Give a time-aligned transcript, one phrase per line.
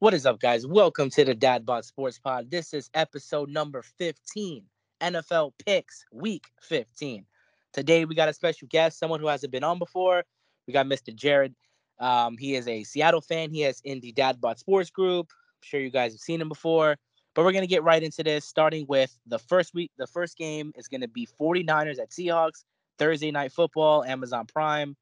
[0.00, 0.64] What is up, guys?
[0.64, 2.52] Welcome to the Dadbot Sports Pod.
[2.52, 4.62] This is episode number 15,
[5.00, 7.26] NFL Picks, Week 15.
[7.72, 10.22] Today, we got a special guest, someone who hasn't been on before.
[10.68, 11.12] We got Mr.
[11.12, 11.52] Jared.
[11.98, 13.50] Um, he is a Seattle fan.
[13.50, 15.32] He has in the Dadbot Sports Group.
[15.32, 16.94] I'm sure you guys have seen him before.
[17.34, 19.90] But we're going to get right into this, starting with the first week.
[19.98, 22.62] The first game is going to be 49ers at Seahawks,
[23.00, 24.96] Thursday Night Football, Amazon Prime.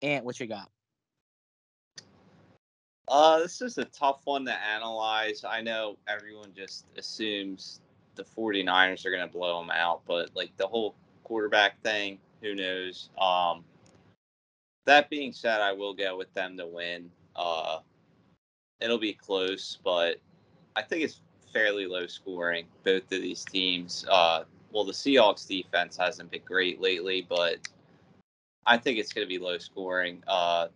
[0.00, 0.70] And what you got?
[3.08, 5.44] Uh, this is a tough one to analyze.
[5.44, 7.80] I know everyone just assumes
[8.16, 10.94] the 49ers are going to blow them out, but like the whole
[11.24, 13.08] quarterback thing, who knows?
[13.18, 13.64] Um,
[14.84, 17.10] that being said, I will go with them to win.
[17.34, 17.78] Uh,
[18.80, 20.16] it'll be close, but
[20.76, 21.20] I think it's
[21.52, 22.66] fairly low scoring.
[22.84, 24.04] Both of these teams.
[24.10, 27.56] Uh, well, the Seahawks defense hasn't been great lately, but
[28.66, 30.22] I think it's going to be low scoring.
[30.26, 30.68] Uh,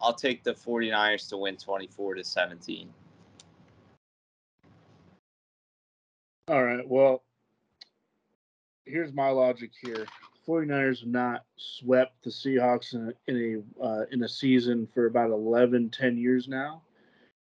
[0.00, 2.88] I'll take the 49ers to win 24 to 17.
[6.48, 6.86] All right.
[6.86, 7.22] Well,
[8.84, 10.06] here's my logic here.
[10.46, 15.06] 49ers have not swept the Seahawks in a, in a, uh, in a season for
[15.06, 16.82] about 11, 10 years now.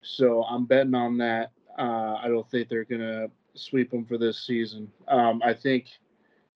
[0.03, 1.53] So I'm betting on that.
[1.79, 4.91] Uh, I don't think they're going to sweep them for this season.
[5.07, 5.87] Um, I think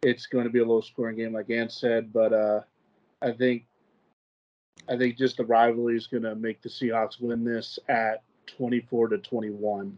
[0.03, 2.61] it's going to be a low scoring game, like Ant said, but uh,
[3.21, 3.67] I think
[4.89, 9.09] I think just the rivalry is going to make the Seahawks win this at 24
[9.09, 9.97] to 21.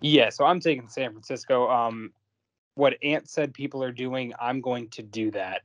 [0.00, 1.70] Yeah, so I'm taking San Francisco.
[1.70, 2.12] Um,
[2.74, 5.62] what Ant said people are doing, I'm going to do that.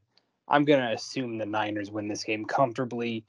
[0.48, 3.24] I'm going to assume the Niners win this game comfortably.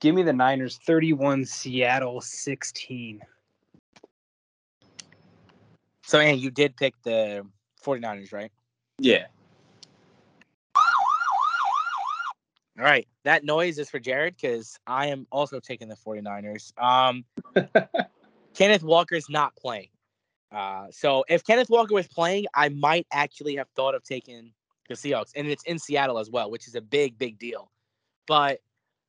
[0.00, 3.20] Give me the Niners 31, Seattle 16.
[6.04, 7.46] So, and you did pick the
[7.84, 8.50] 49ers, right?
[8.98, 9.26] Yeah.
[12.78, 13.08] All right.
[13.24, 16.72] That noise is for Jared because I am also taking the 49ers.
[16.80, 17.24] Um,
[18.54, 19.88] Kenneth Walker's not playing.
[20.52, 24.52] Uh, so if Kenneth Walker was playing, I might actually have thought of taking
[24.88, 25.32] the Seahawks.
[25.34, 27.70] And it's in Seattle as well, which is a big, big deal.
[28.28, 28.60] But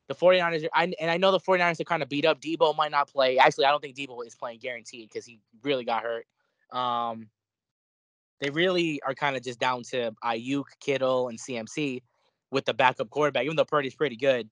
[0.08, 2.42] the 49ers, are, I, and I know the 49ers are kind of beat up.
[2.42, 3.38] Deebo might not play.
[3.38, 6.26] Actually, I don't think Deebo is playing guaranteed because he really got hurt.
[6.72, 7.28] Um,
[8.42, 12.02] they really are kind of just down to Aiyuk, Kittle, and CMC
[12.52, 14.50] with the backup quarterback, even though Purdy's pretty good.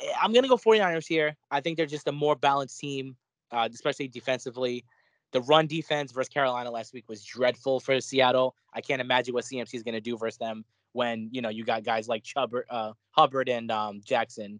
[0.00, 1.36] Eh, I'm going to go 49ers here.
[1.50, 3.16] I think they're just a more balanced team,
[3.50, 4.84] uh, especially defensively.
[5.32, 8.54] The run defense versus Carolina last week was dreadful for Seattle.
[8.72, 11.64] I can't imagine what CMC is going to do versus them when, you know, you
[11.64, 14.58] got guys like Chubb, uh, Hubbard and um, Jackson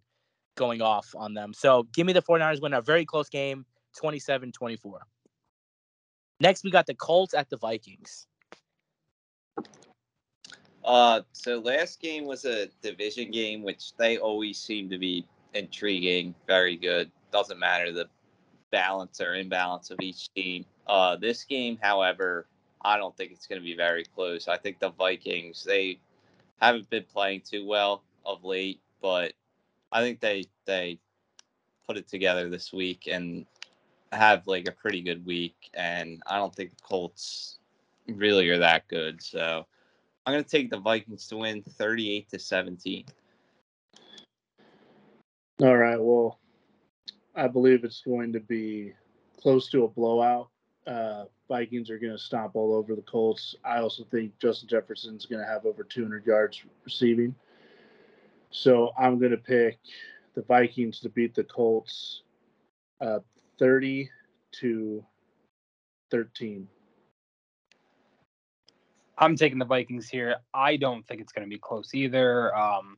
[0.55, 1.53] going off on them.
[1.53, 3.65] So give me the 49ers win a very close game,
[3.97, 4.99] 27 24.
[6.41, 8.27] Next, we got the Colts at the Vikings.
[10.83, 16.33] Uh, so last game was a division game, which they always seem to be intriguing,
[16.47, 17.11] very good.
[17.31, 18.07] Doesn't matter the
[18.71, 20.65] balance or imbalance of each team.
[20.87, 22.47] Uh, this game, however,
[22.81, 24.47] I don't think it's going to be very close.
[24.47, 25.99] I think the Vikings they
[26.61, 29.33] haven't been playing too well of late, but
[29.91, 30.99] I think they they
[31.87, 33.45] put it together this week and
[34.11, 35.69] have like a pretty good week.
[35.73, 37.57] And I don't think the Colts
[38.07, 39.21] really are that good.
[39.21, 39.65] So
[40.29, 43.05] I'm going to take the Vikings to win 38 to 17.
[45.63, 45.99] All right.
[45.99, 46.37] Well,
[47.35, 48.93] I believe it's going to be
[49.41, 50.49] close to a blowout.
[50.85, 53.55] Uh, Vikings are going to stomp all over the Colts.
[53.65, 57.33] I also think Justin Jefferson's going to have over 200 yards receiving.
[58.51, 59.79] So I'm going to pick
[60.35, 62.21] the Vikings to beat the Colts
[63.01, 63.21] uh,
[63.57, 64.07] 30
[64.59, 65.03] to
[66.11, 66.67] 13.
[69.19, 70.37] I'm taking the Vikings here.
[70.53, 72.55] I don't think it's going to be close either.
[72.55, 72.95] Um,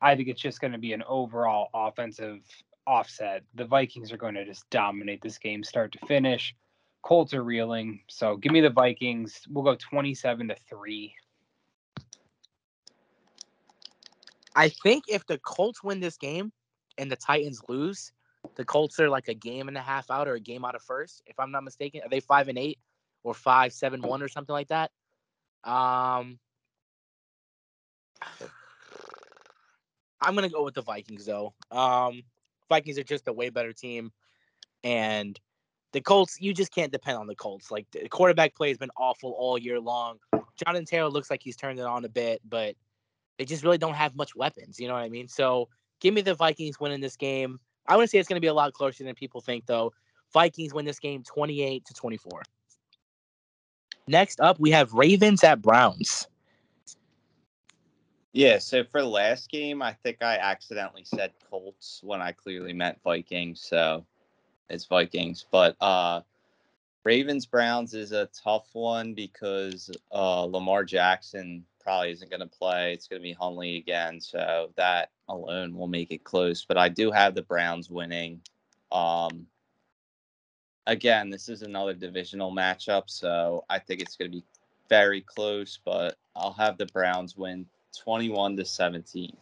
[0.00, 2.40] I think it's just going to be an overall offensive
[2.86, 3.42] offset.
[3.56, 6.54] The Vikings are going to just dominate this game start to finish.
[7.02, 8.00] Colts are reeling.
[8.08, 9.40] So give me the Vikings.
[9.50, 11.14] We'll go 27 to 3.
[14.54, 16.52] I think if the Colts win this game
[16.98, 18.12] and the Titans lose,
[18.54, 20.82] the Colts are like a game and a half out or a game out of
[20.82, 22.00] first, if I'm not mistaken.
[22.04, 22.78] Are they five and eight
[23.24, 24.92] or five, seven, one or something like that?
[25.64, 26.38] Um,
[30.20, 31.54] I'm gonna go with the Vikings though.
[31.70, 32.22] Um,
[32.68, 34.12] Vikings are just a way better team,
[34.84, 35.38] and
[35.92, 36.40] the Colts.
[36.40, 37.70] You just can't depend on the Colts.
[37.70, 40.18] Like the quarterback play has been awful all year long.
[40.56, 42.74] Jonathan Taylor looks like he's turned it on a bit, but
[43.38, 44.78] they just really don't have much weapons.
[44.80, 45.28] You know what I mean?
[45.28, 45.68] So
[46.00, 47.60] give me the Vikings winning this game.
[47.86, 49.92] I want to say it's going to be a lot closer than people think, though.
[50.32, 52.42] Vikings win this game 28 to 24.
[54.08, 56.26] Next up, we have Ravens at Browns.
[58.32, 62.72] Yeah, so for the last game, I think I accidentally said Colts when I clearly
[62.72, 64.04] meant Vikings, so
[64.70, 65.46] it's Vikings.
[65.50, 66.22] But uh
[67.04, 72.92] Ravens Browns is a tough one because uh Lamar Jackson probably isn't going to play.
[72.92, 76.64] It's going to be Huntley again, so that alone will make it close.
[76.64, 78.40] But I do have the Browns winning.
[78.92, 79.46] Um
[80.88, 84.44] again, this is another divisional matchup, so I think it's going to be
[84.88, 89.36] very close, but I'll have the Browns win 21 to 17.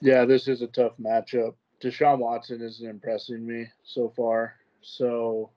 [0.00, 1.54] Yeah, this is a tough matchup.
[1.82, 4.54] Deshaun Watson isn't impressing me so far.
[4.82, 5.50] So,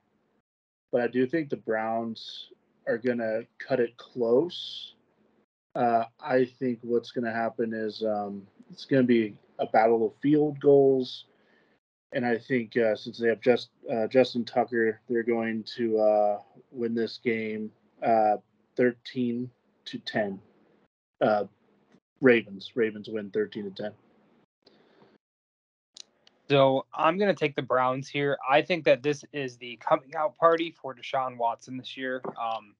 [0.90, 2.48] but I do think the Browns
[2.86, 4.94] are going to cut it close.
[5.76, 8.42] Uh, I think what's going to happen is um,
[8.72, 11.26] it's going to be a battle of field goals.
[12.12, 16.38] And I think uh, since they have just uh, Justin Tucker, they're going to uh,
[16.72, 17.70] win this game
[18.04, 18.36] uh,
[18.76, 19.50] 13
[19.86, 20.40] to 10.
[21.20, 21.44] Uh,
[22.20, 22.72] Ravens.
[22.74, 23.92] Ravens win 13 to 10.
[26.48, 28.36] So I'm going to take the Browns here.
[28.48, 32.20] I think that this is the coming out party for Deshaun Watson this year.
[32.26, 32.74] Um,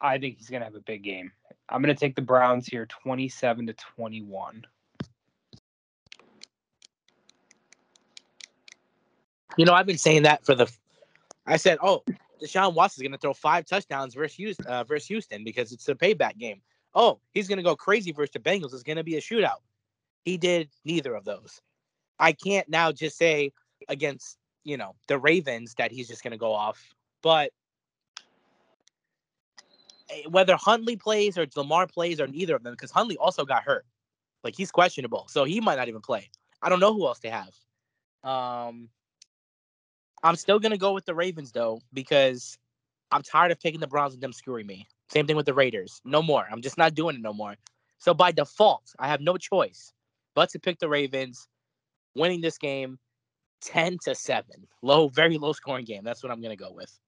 [0.00, 1.32] I think he's going to have a big game.
[1.68, 4.64] I'm going to take the Browns here 27 to 21.
[9.56, 10.70] You know, I've been saying that for the.
[11.46, 12.02] I said, oh,
[12.42, 15.88] Deshaun Watson is going to throw five touchdowns versus Houston, uh, versus Houston because it's
[15.88, 16.60] a payback game.
[16.94, 18.72] Oh, he's going to go crazy versus the Bengals.
[18.72, 19.60] It's going to be a shootout.
[20.24, 21.60] He did neither of those.
[22.18, 23.52] I can't now just say
[23.88, 27.52] against you know the Ravens that he's just going to go off, but
[30.10, 33.64] eh, whether Huntley plays or Lamar plays or neither of them, because Huntley also got
[33.64, 33.84] hurt,
[34.42, 36.30] like he's questionable, so he might not even play.
[36.62, 37.54] I don't know who else they have.
[38.22, 38.88] Um,
[40.24, 42.58] I'm still gonna go with the Ravens though because
[43.12, 44.88] I'm tired of taking the Browns and them screwing me.
[45.10, 46.00] Same thing with the Raiders.
[46.04, 46.46] No more.
[46.50, 47.54] I'm just not doing it no more.
[47.98, 49.92] So by default, I have no choice
[50.34, 51.46] but to pick the Ravens,
[52.16, 52.98] winning this game
[53.60, 54.44] 10 to 7.
[54.82, 56.02] Low, very low scoring game.
[56.02, 56.98] That's what I'm gonna go with.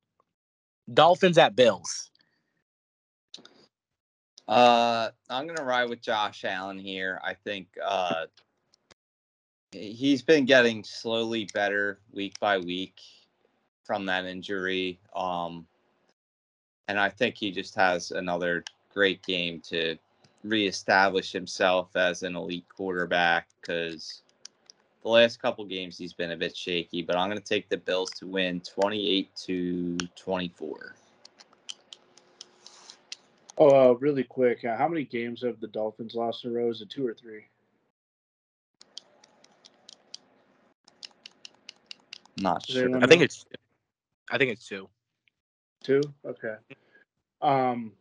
[0.93, 2.11] Dolphins at Bills.
[4.47, 7.19] Uh, I'm gonna ride with Josh Allen here.
[7.25, 8.27] I think uh,
[9.73, 13.01] he's been getting slowly better week by week
[13.85, 14.99] from that injury.
[15.15, 15.67] Um,
[16.89, 19.97] and I think he just has another great game to
[20.45, 24.23] reestablish himself as an elite quarterback because
[25.03, 27.03] the last couple games he's been a bit shaky.
[27.03, 30.95] But I'm going to take the Bills to win 28 to 24.
[33.59, 34.65] Oh, uh, really quick.
[34.65, 36.71] Uh, how many games have the Dolphins lost in a row?
[36.71, 37.45] Is it two or three?
[42.41, 43.03] Not sure.
[43.03, 43.45] I think it's
[44.31, 44.89] I think it's two.
[45.83, 46.01] Two?
[46.25, 46.57] Okay.
[47.43, 47.93] Um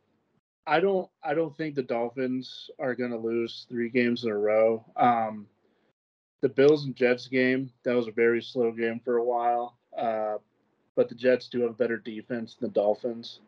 [0.67, 4.83] I don't I don't think the Dolphins are gonna lose three games in a row.
[4.95, 5.47] Um
[6.41, 9.77] the Bills and Jets game, that was a very slow game for a while.
[9.97, 10.37] Uh
[10.95, 13.39] but the Jets do have a better defense than the Dolphins.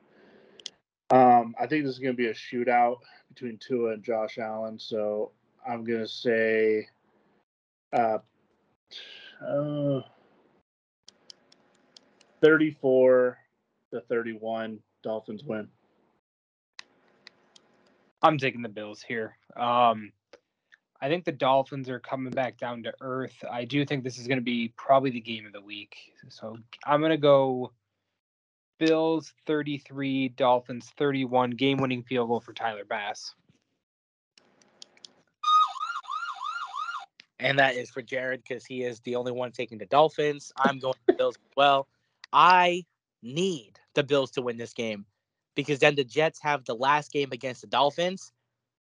[1.09, 2.99] Um, I think this is gonna be a shootout
[3.29, 5.31] between Tua and Josh Allen, so
[5.67, 6.87] I'm gonna say
[7.93, 8.17] uh,
[9.41, 10.01] uh
[12.41, 13.37] 34
[13.93, 15.67] to 31 Dolphins win.
[18.21, 19.37] I'm taking the Bills here.
[19.55, 20.11] Um,
[20.99, 23.35] I think the Dolphins are coming back down to earth.
[23.49, 25.95] I do think this is going to be probably the game of the week.
[26.29, 27.71] So I'm going to go
[28.79, 33.35] Bills 33, Dolphins 31, game winning field goal for Tyler Bass.
[37.39, 40.51] and that is for Jared because he is the only one taking the Dolphins.
[40.57, 41.87] I'm going to Bills as well.
[42.33, 42.85] I
[43.23, 45.05] need the Bills to win this game
[45.55, 48.31] because then the Jets have the last game against the Dolphins,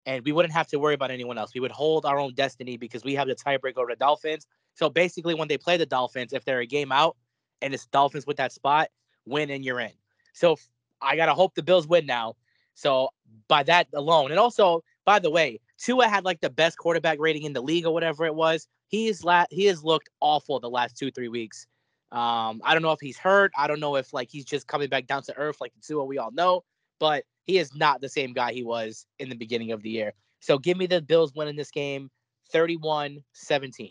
[0.05, 1.55] and we wouldn't have to worry about anyone else.
[1.55, 4.47] We would hold our own destiny because we have the tiebreak over the Dolphins.
[4.75, 7.17] So basically, when they play the Dolphins, if they're a game out
[7.63, 8.89] and it's Dolphins with that spot,
[9.25, 9.93] win and you're in.
[10.35, 10.57] So
[11.01, 12.35] I gotta hope the Bills win now.
[12.75, 13.09] So
[13.49, 17.45] by that alone, and also by the way, Tua had like the best quarterback rating
[17.45, 18.69] in the league or whatever it was.
[18.89, 21.67] He's la- he has looked awful the last two three weeks.
[22.13, 23.53] Um, I don't know if he's hurt.
[23.57, 26.19] I don't know if like he's just coming back down to earth like Tua we
[26.19, 26.65] all know,
[27.01, 30.13] but he is not the same guy he was in the beginning of the year.
[30.41, 32.11] So give me the Bills winning this game
[32.55, 33.91] 31-17.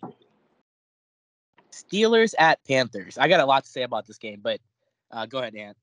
[1.72, 3.18] Steelers at Panthers.
[3.18, 4.62] I got a lot to say about this game, but
[5.12, 5.78] uh, go ahead, Ant.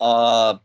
[0.00, 0.56] Uh,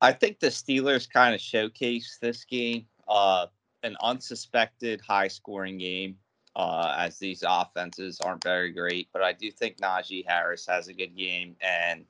[0.00, 2.86] I think the Steelers kind of showcased this game.
[3.08, 3.46] Uh,
[3.82, 6.16] an unsuspected high scoring game,
[6.56, 9.08] uh, as these offenses aren't very great.
[9.12, 12.04] But I do think Najee Harris has a good game, and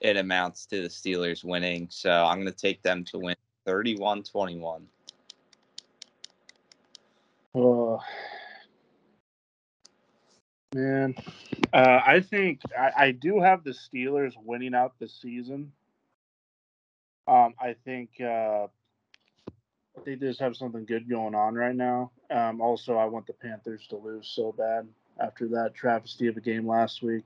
[0.00, 1.88] it amounts to the Steelers winning.
[1.90, 4.86] So I'm going to take them to win 31 21.
[7.52, 8.00] Oh,
[10.74, 11.14] man.
[11.72, 15.72] Uh, I think I, I do have the Steelers winning out the season.
[17.26, 18.66] Um, I think uh,
[20.04, 22.10] they just have something good going on right now.
[22.30, 24.86] Um, also, I want the Panthers to lose so bad
[25.20, 27.24] after that travesty of a game last week.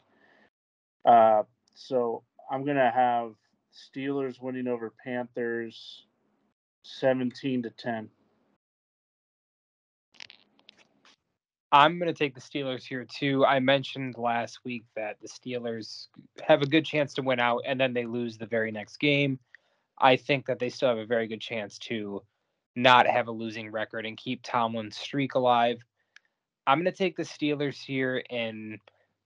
[1.05, 1.43] Uh,
[1.75, 3.35] so I'm gonna have
[3.75, 6.05] Steelers winning over Panthers,
[6.83, 8.09] seventeen to ten.
[11.75, 13.45] I'm going to take the Steelers here too.
[13.45, 16.07] I mentioned last week that the Steelers
[16.41, 19.41] have a good chance to win out and then they lose the very next game.
[19.99, 22.23] I think that they still have a very good chance to
[22.77, 25.85] not have a losing record and keep Tomlin's streak alive.
[26.67, 28.81] I'm going to take the Steelers here in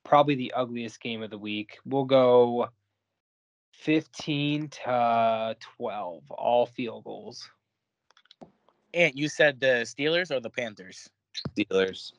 [0.05, 1.79] probably the ugliest game of the week.
[1.85, 2.69] We'll go
[3.73, 7.49] 15 to 12, all field goals.
[8.95, 11.09] And you said the Steelers or the Panthers?
[11.57, 12.13] Steelers.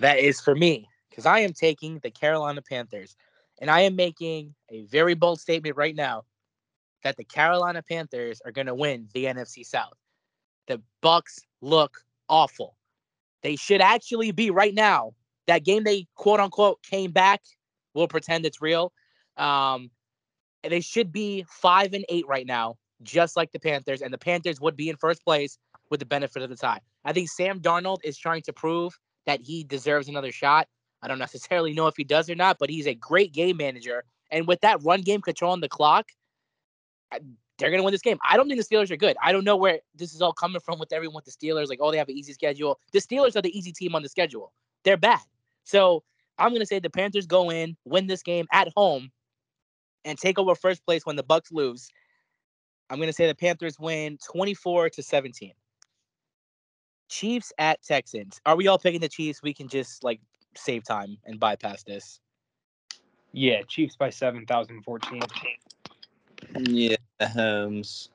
[0.00, 3.16] That is for me because I am taking the Carolina Panthers.
[3.60, 6.24] And I am making a very bold statement right now
[7.04, 9.94] that the Carolina Panthers are going to win the NFC South.
[10.66, 12.76] The Bucks look awful.
[13.42, 15.12] They should actually be right now.
[15.46, 17.40] That game they quote unquote came back.
[17.94, 18.92] We'll pretend it's real.
[19.36, 19.90] Um,
[20.62, 24.02] they should be five and eight right now, just like the Panthers.
[24.02, 25.58] And the Panthers would be in first place
[25.90, 26.80] with the benefit of the tie.
[27.04, 30.68] I think Sam Darnold is trying to prove that he deserves another shot.
[31.00, 34.04] I don't necessarily know if he does or not, but he's a great game manager.
[34.30, 36.08] And with that run game controlling the clock,
[37.58, 38.18] they're going to win this game.
[38.28, 39.16] I don't think the Steelers are good.
[39.22, 41.68] I don't know where this is all coming from with everyone with the Steelers.
[41.68, 42.78] Like, oh, they have an easy schedule.
[42.92, 44.52] The Steelers are the easy team on the schedule.
[44.84, 45.20] They're bad.
[45.64, 46.04] So
[46.38, 49.10] I'm going to say the Panthers go in, win this game at home,
[50.04, 51.90] and take over first place when the Bucks lose.
[52.90, 55.52] I'm going to say the Panthers win 24 to 17.
[57.08, 58.40] Chiefs at Texans.
[58.46, 59.42] Are we all picking the Chiefs?
[59.42, 60.20] We can just like
[60.56, 62.20] save time and bypass this.
[63.32, 65.20] Yeah, Chiefs by 7,014.
[66.58, 68.10] Yeah, Holmes.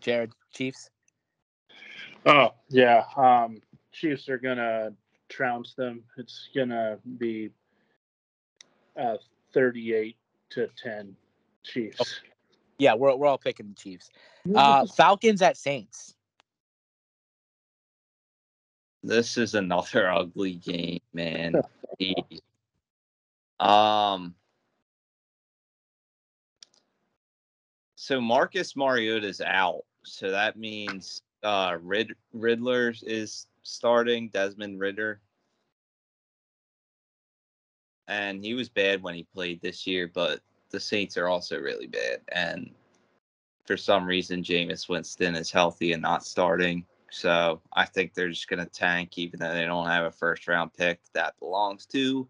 [0.00, 0.90] Jared, Chiefs.
[2.24, 3.60] Oh yeah, um,
[3.92, 4.92] Chiefs are gonna
[5.28, 6.02] trounce them.
[6.16, 7.50] It's gonna be
[9.00, 9.16] uh,
[9.52, 10.16] thirty-eight
[10.50, 11.16] to ten,
[11.62, 12.20] Chiefs.
[12.78, 14.10] Yeah, we're we're all picking the Chiefs.
[14.54, 16.14] Uh, Falcons at Saints.
[19.02, 21.54] This is another ugly game, man.
[23.58, 24.34] Um.
[28.06, 34.28] So Marcus Mariota's out, so that means uh Rid- Riddler is starting.
[34.28, 35.20] Desmond Ridder,
[38.06, 40.38] and he was bad when he played this year, but
[40.70, 42.70] the Saints are also really bad, and
[43.64, 46.86] for some reason Jameis Winston is healthy and not starting.
[47.10, 50.46] So I think they're just going to tank, even though they don't have a first
[50.46, 52.28] round pick that belongs to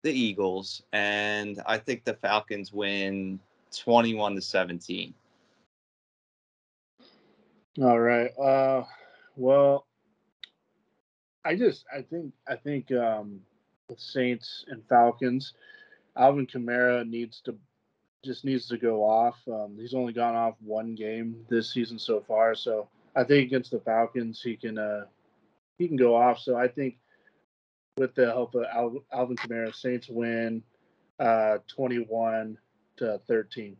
[0.00, 0.84] the Eagles.
[0.94, 3.40] And I think the Falcons win
[3.78, 5.14] 21 to 17.
[7.80, 8.30] All right.
[8.38, 8.84] Uh,
[9.36, 9.86] well,
[11.44, 13.40] I just I think I think um,
[13.88, 15.54] with Saints and Falcons,
[16.16, 17.56] Alvin Kamara needs to
[18.24, 19.36] just needs to go off.
[19.48, 23.70] Um, he's only gone off one game this season so far, so I think against
[23.70, 25.06] the Falcons he can uh,
[25.78, 26.38] he can go off.
[26.38, 26.98] So I think
[27.96, 30.62] with the help of Al- Alvin Kamara, Saints win
[31.18, 32.58] uh, 21
[33.00, 33.76] uh, 13.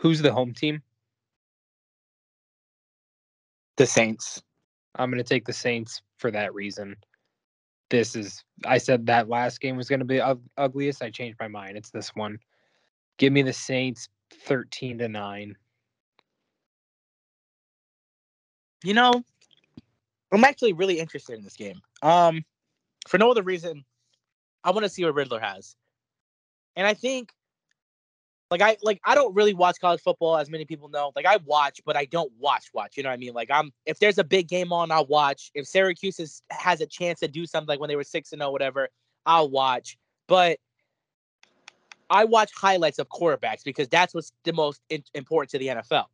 [0.00, 0.82] Who's the home team?
[3.76, 4.42] The Saints.
[4.96, 6.96] I'm going to take the Saints for that reason.
[7.90, 10.20] This is, I said that last game was going to be
[10.56, 11.02] ugliest.
[11.02, 11.76] I changed my mind.
[11.76, 12.38] It's this one.
[13.18, 14.08] Give me the Saints
[14.46, 15.56] 13 to 9.
[18.82, 19.22] You know,
[20.32, 21.80] I'm actually really interested in this game.
[22.02, 22.44] Um,
[23.08, 23.84] for no other reason,
[24.62, 25.76] I want to see what Riddler has
[26.76, 27.32] and I think,
[28.50, 31.12] like I like I don't really watch college football as many people know.
[31.16, 32.96] Like I watch, but I don't watch watch.
[32.96, 33.32] You know what I mean?
[33.32, 35.50] Like I'm if there's a big game on, I'll watch.
[35.54, 38.40] If Syracuse is, has a chance to do something like when they were six and
[38.40, 38.88] zero, whatever,
[39.26, 39.98] I'll watch.
[40.28, 40.58] But
[42.10, 46.06] I watch highlights of quarterbacks because that's what's the most in- important to the NFL.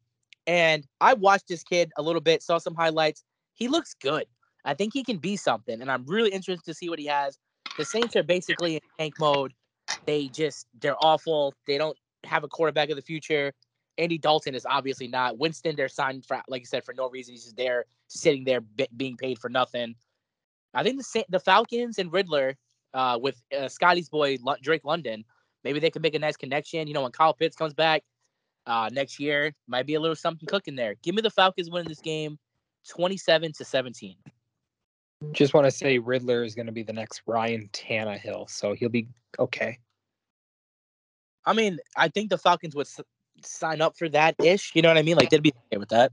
[0.46, 3.24] And I watched this kid a little bit, saw some highlights.
[3.54, 4.24] He looks good.
[4.64, 7.38] I think he can be something, and I'm really interested to see what he has.
[7.78, 9.54] The Saints are basically in tank mode.
[10.06, 11.54] They just they're awful.
[11.66, 13.52] They don't have a quarterback of the future.
[13.98, 15.38] Andy Dalton is obviously not.
[15.38, 17.32] Winston, they're signed for, like you said, for no reason.
[17.34, 19.94] He's just there, sitting there, be- being paid for nothing.
[20.72, 22.56] I think the the Falcons and Riddler,
[22.94, 25.24] uh, with uh, Scotty's boy Lu- Drake London,
[25.64, 26.88] maybe they could make a nice connection.
[26.88, 28.02] You know, when Kyle Pitts comes back
[28.66, 30.94] uh, next year, might be a little something cooking there.
[31.02, 32.38] Give me the Falcons winning this game,
[32.88, 34.16] twenty-seven to seventeen.
[35.32, 38.88] Just want to say Riddler is going to be the next Ryan Tannehill, so he'll
[38.88, 39.06] be
[39.38, 39.78] okay.
[41.44, 43.00] I mean, I think the Falcons would s-
[43.42, 44.74] sign up for that ish.
[44.74, 45.16] You know what I mean?
[45.16, 46.12] Like they'd be okay with that.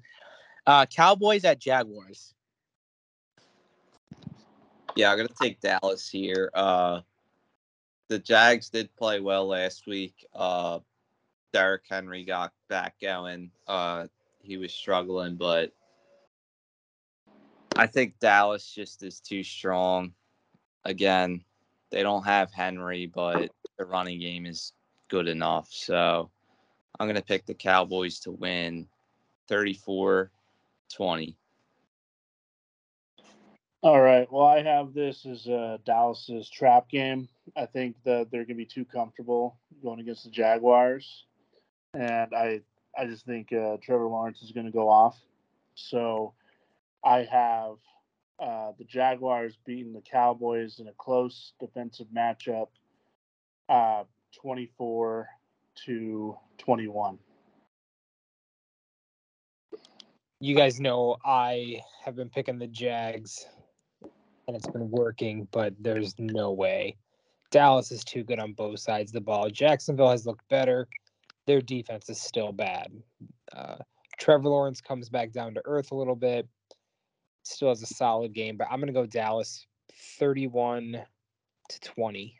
[0.66, 2.34] Uh, Cowboys at Jaguars.
[4.96, 6.50] Yeah, I'm gonna take Dallas here.
[6.54, 7.02] Uh,
[8.10, 10.26] the Jags did play well last week.
[10.34, 10.80] Uh,
[11.54, 13.52] Derrick Henry got back going.
[13.68, 14.08] Uh,
[14.42, 15.72] he was struggling, but
[17.78, 20.14] I think Dallas just is too strong.
[20.84, 21.44] Again,
[21.92, 24.74] they don't have Henry, but the running game is
[25.10, 25.68] good enough.
[25.72, 26.32] So
[27.00, 28.88] I'm gonna pick the Cowboys to win
[29.48, 30.32] 34
[30.94, 31.38] 20.
[33.84, 34.30] All right.
[34.32, 37.30] Well, I have this as uh, Dallas's trap game.
[37.56, 41.26] I think that they're going to be too comfortable going against the Jaguars,
[41.94, 42.62] and I
[42.98, 45.16] I just think uh, Trevor Lawrence is going to go off.
[45.76, 46.34] So
[47.08, 47.76] I have
[48.38, 52.68] uh, the Jaguars beating the Cowboys in a close defensive matchup,
[53.70, 54.04] uh,
[54.36, 55.30] twenty four
[55.86, 57.18] to twenty one.
[60.42, 63.48] You guys know I have been picking the Jags
[64.48, 66.98] and it's been working, but there's no way.
[67.52, 69.50] Dallas is too good on both sides of the ball.
[69.50, 70.90] Jacksonville has looked better.
[71.46, 72.92] Their defense is still bad.
[73.56, 73.78] Uh,
[74.20, 76.48] Trevor Lawrence comes back down to earth a little bit.
[77.48, 79.66] Still has a solid game, but I'm going to go Dallas
[80.20, 81.01] 31
[81.70, 82.36] to 20.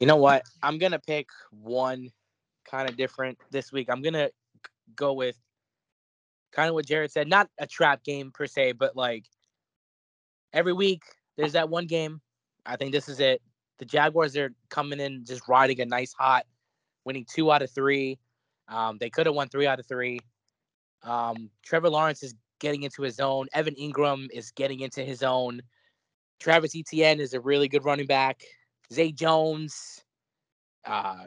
[0.00, 0.42] You know what?
[0.62, 2.10] I'm gonna pick one
[2.70, 3.88] kind of different this week.
[3.88, 4.28] I'm gonna
[4.96, 5.38] go with
[6.52, 9.24] kind of what Jared said, not a trap game per se, but like
[10.52, 11.02] every week
[11.36, 12.20] there's that one game.
[12.66, 13.40] I think this is it.
[13.78, 16.44] The Jaguars are coming in just riding a nice hot,
[17.04, 18.18] winning two out of three.
[18.68, 20.20] Um, they could have won three out of three.
[21.04, 23.46] Um, Trevor Lawrence is getting into his own.
[23.52, 25.62] Evan Engram is getting into his own.
[26.40, 28.42] Travis Etienne is a really good running back.
[28.92, 30.04] Zay Jones,
[30.84, 31.26] uh,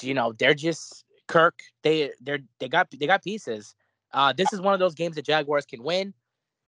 [0.00, 1.60] you know, they're just Kirk.
[1.82, 3.74] They they're they got they got pieces.
[4.12, 6.14] Uh, this is one of those games the Jaguars can win,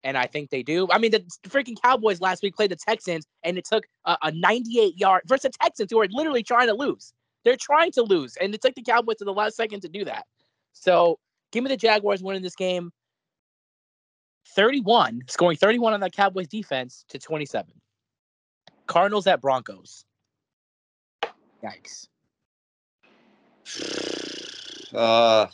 [0.04, 0.88] and I think they do.
[0.92, 4.32] I mean, the freaking Cowboys last week played the Texans, and it took a, a
[4.32, 7.14] 98 yard versus the Texans who are literally trying to lose.
[7.44, 10.04] They're trying to lose, and it took the Cowboys to the last second to do
[10.06, 10.26] that.
[10.74, 11.20] So
[11.58, 12.92] give me the Jaguars winning this game.
[14.50, 17.74] 31, scoring 31 on that Cowboys defense to 27.
[18.86, 20.06] Cardinals at Broncos.
[21.64, 22.08] Yikes.
[24.96, 25.48] Uh,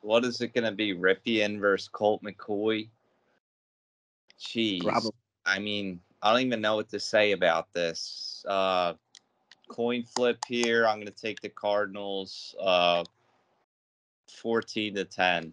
[0.00, 0.94] what is it going to be?
[0.94, 2.88] Rypien versus Colt McCoy?
[4.40, 4.82] Jeez.
[4.82, 5.12] Probably.
[5.44, 8.42] I mean, I don't even know what to say about this.
[8.48, 8.94] Uh,
[9.68, 10.88] coin flip here.
[10.88, 12.54] I'm going to take the Cardinals.
[12.58, 13.04] Uh,
[14.28, 15.52] 14 to 10.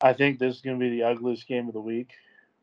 [0.00, 2.12] I think this is going to be the ugliest game of the week.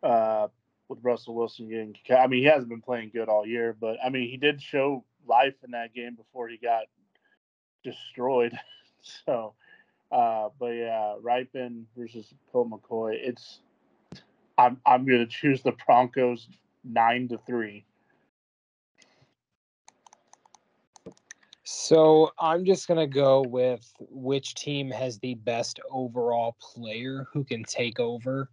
[0.01, 0.47] Uh,
[0.89, 4.09] with Russell Wilson getting, I mean, he hasn't been playing good all year, but I
[4.09, 6.83] mean, he did show life in that game before he got
[7.83, 8.57] destroyed.
[9.25, 9.53] so,
[10.11, 13.15] uh, but yeah, Rypien versus Colt McCoy.
[13.15, 13.59] It's,
[14.57, 16.47] I'm, I'm going to choose the Broncos
[16.83, 17.85] nine to three.
[21.69, 27.43] So I'm just going to go with which team has the best overall player who
[27.43, 28.49] can take over,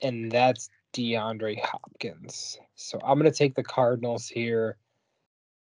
[0.00, 2.56] and that's DeAndre Hopkins.
[2.76, 4.76] So I'm going to take the Cardinals here.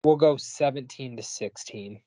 [0.03, 1.99] We'll go 17 to 16.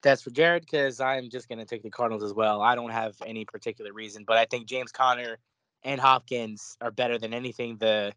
[0.00, 2.62] That's for Jared because I'm just going to take the Cardinals as well.
[2.62, 5.36] I don't have any particular reason, but I think James Conner
[5.86, 8.12] and Hopkins are better than anything the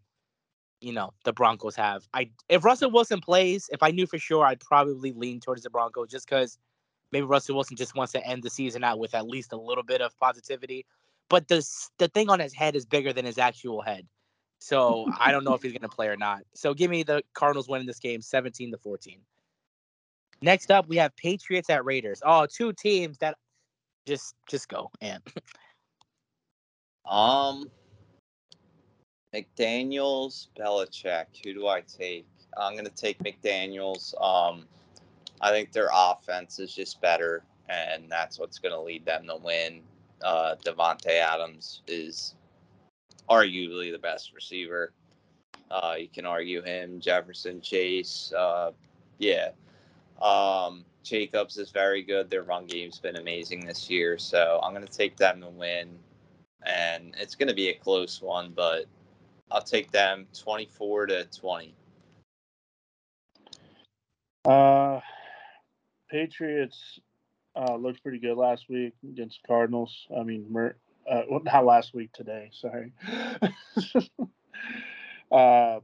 [0.81, 2.07] you know the Broncos have.
[2.13, 5.69] I if Russell Wilson plays, if I knew for sure, I'd probably lean towards the
[5.69, 6.57] Broncos just because
[7.11, 9.83] maybe Russell Wilson just wants to end the season out with at least a little
[9.83, 10.85] bit of positivity.
[11.29, 11.65] But the
[11.99, 14.07] the thing on his head is bigger than his actual head,
[14.57, 16.41] so I don't know if he's going to play or not.
[16.55, 19.19] So give me the Cardinals winning this game, seventeen to fourteen.
[20.41, 22.21] Next up, we have Patriots at Raiders.
[22.25, 23.37] Oh, two teams that
[24.07, 25.21] just just go and
[27.09, 27.69] Um,
[29.35, 31.25] McDaniels, Belichick.
[31.43, 32.27] Who do I take?
[32.57, 34.13] I'm gonna take McDaniels.
[34.21, 34.65] Um,
[35.41, 39.81] I think their offense is just better, and that's what's gonna lead them to win.
[40.23, 42.35] Uh, Davante Adams is
[43.29, 44.91] arguably the best receiver.
[45.71, 48.33] Uh, you can argue him, Jefferson, Chase.
[48.35, 48.71] Uh,
[49.19, 49.49] yeah,
[50.21, 52.29] Um, Jacobs is very good.
[52.29, 55.97] Their run game's been amazing this year, so I'm going to take them to win,
[56.65, 58.85] and it's going to be a close one, but
[59.51, 61.73] I'll take them 24 to 20.
[64.45, 64.99] Uh,
[66.09, 66.99] Patriots
[67.55, 70.07] uh, looked pretty good last week against Cardinals.
[70.17, 70.77] I mean, Mer-
[71.09, 72.49] uh, not last week, today.
[72.53, 72.93] Sorry.
[75.31, 75.79] uh,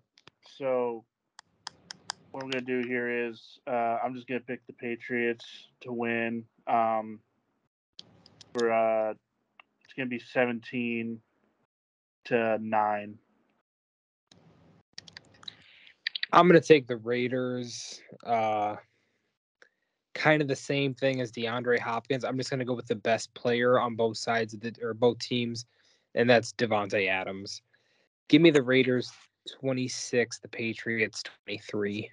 [0.58, 1.04] so
[2.32, 5.46] what I'm gonna do here is uh, I'm just gonna pick the Patriots
[5.82, 6.46] to win.
[6.68, 7.20] Um,
[8.54, 9.14] for uh,
[9.96, 11.22] it's gonna be 17
[12.26, 13.18] to nine.
[16.34, 18.02] I'm gonna take the Raiders.
[18.26, 18.76] Uh,
[20.14, 22.26] kind of the same thing as DeAndre Hopkins.
[22.26, 25.20] I'm just gonna go with the best player on both sides of the or both
[25.20, 25.66] teams,
[26.14, 27.62] and that's Davante Adams.
[28.28, 29.10] Give me the Raiders
[29.62, 32.10] 26, the Patriots 23.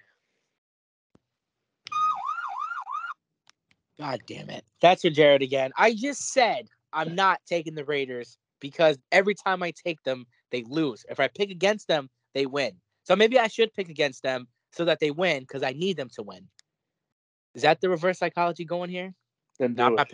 [3.99, 4.65] God damn it.
[4.81, 5.73] That's your Jared again.
[5.77, 10.65] I just said I'm not taking the Raiders because every time I take them, they
[10.69, 11.05] lose.
[11.09, 12.73] If I pick against them, they win.
[13.05, 16.09] So maybe I should pick against them so that they win because I need them
[16.15, 16.49] to win.
[17.55, 19.13] Is that the reverse psychology going here?
[19.59, 20.13] Then No, I'm not,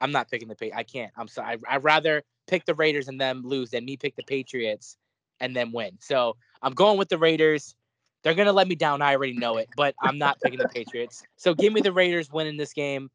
[0.00, 1.12] I'm not picking the Pa- I can't.
[1.16, 1.58] I'm sorry.
[1.68, 4.96] I, I'd rather pick the Raiders and them lose than me pick the Patriots
[5.38, 5.98] and then win.
[6.00, 7.74] So I'm going with the Raiders.
[8.22, 9.02] They're gonna let me down.
[9.02, 11.22] I already know it, but I'm not picking the Patriots.
[11.36, 13.10] So give me the Raiders winning this game.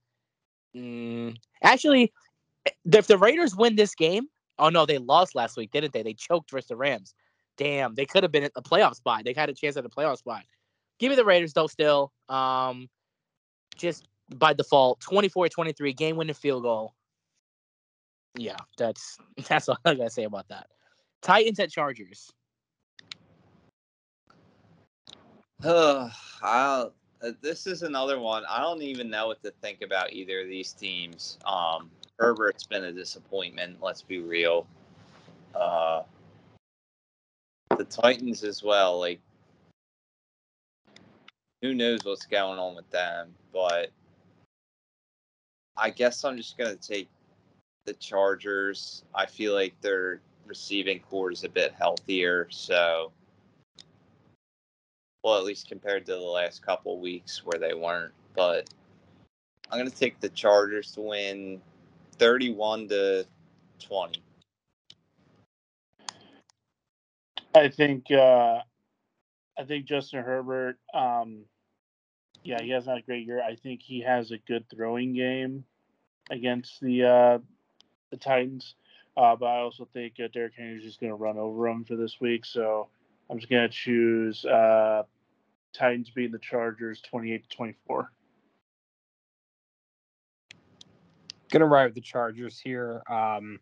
[0.75, 2.12] Mm, actually,
[2.91, 4.28] if the Raiders win this game,
[4.60, 6.04] oh no, they lost last week, didn't they?
[6.04, 7.13] They choked versus the Rams.
[7.58, 9.23] Damn, they could have been at the playoff spot.
[9.23, 10.43] They had a chance at the playoff spot.
[10.99, 11.67] Give me the Raiders though.
[11.67, 12.89] Still, um,
[13.75, 16.93] just by default, 24-23, game winning field goal.
[18.38, 20.67] Yeah, that's that's all I gotta say about that.
[21.21, 22.32] Titans at Chargers.
[25.63, 28.43] I'll, uh, this is another one.
[28.49, 31.39] I don't even know what to think about either of these teams.
[31.45, 33.82] Um, Herbert's been a disappointment.
[33.82, 34.67] Let's be real.
[35.54, 36.04] Uh,
[37.78, 38.99] the Titans as well.
[38.99, 39.19] Like,
[41.62, 43.34] who knows what's going on with them?
[43.51, 43.91] But
[45.78, 47.10] I guess I'm just gonna take
[47.86, 49.04] the Chargers.
[49.13, 53.12] I feel like their receiving core is a bit healthier, so
[55.23, 58.13] well, at least compared to the last couple weeks where they weren't.
[58.36, 58.69] But
[59.71, 61.62] I'm gonna take the Chargers to win,
[62.17, 63.25] thirty-one to
[63.80, 64.21] twenty.
[67.56, 68.60] I think uh,
[69.58, 70.78] I think Justin Herbert.
[70.93, 71.45] Um,
[72.43, 73.41] yeah, he has not a great year.
[73.41, 75.63] I think he has a good throwing game
[76.30, 77.39] against the uh,
[78.12, 78.75] the Titans.
[79.17, 81.86] Uh, but I also think uh, Derrick Henry is just going to run over him
[81.86, 82.45] for this week.
[82.45, 82.89] So
[83.30, 85.04] I'm just going to choose uh,
[85.73, 88.12] Titans beating the Chargers 28 to 24.
[91.51, 93.03] Gonna ride with the Chargers here.
[93.10, 93.60] Um,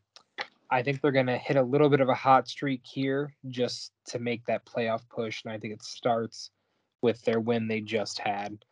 [0.70, 4.20] I think they're gonna hit a little bit of a hot streak here just to
[4.20, 6.52] make that playoff push, and I think it starts
[7.02, 8.64] with their win they just had.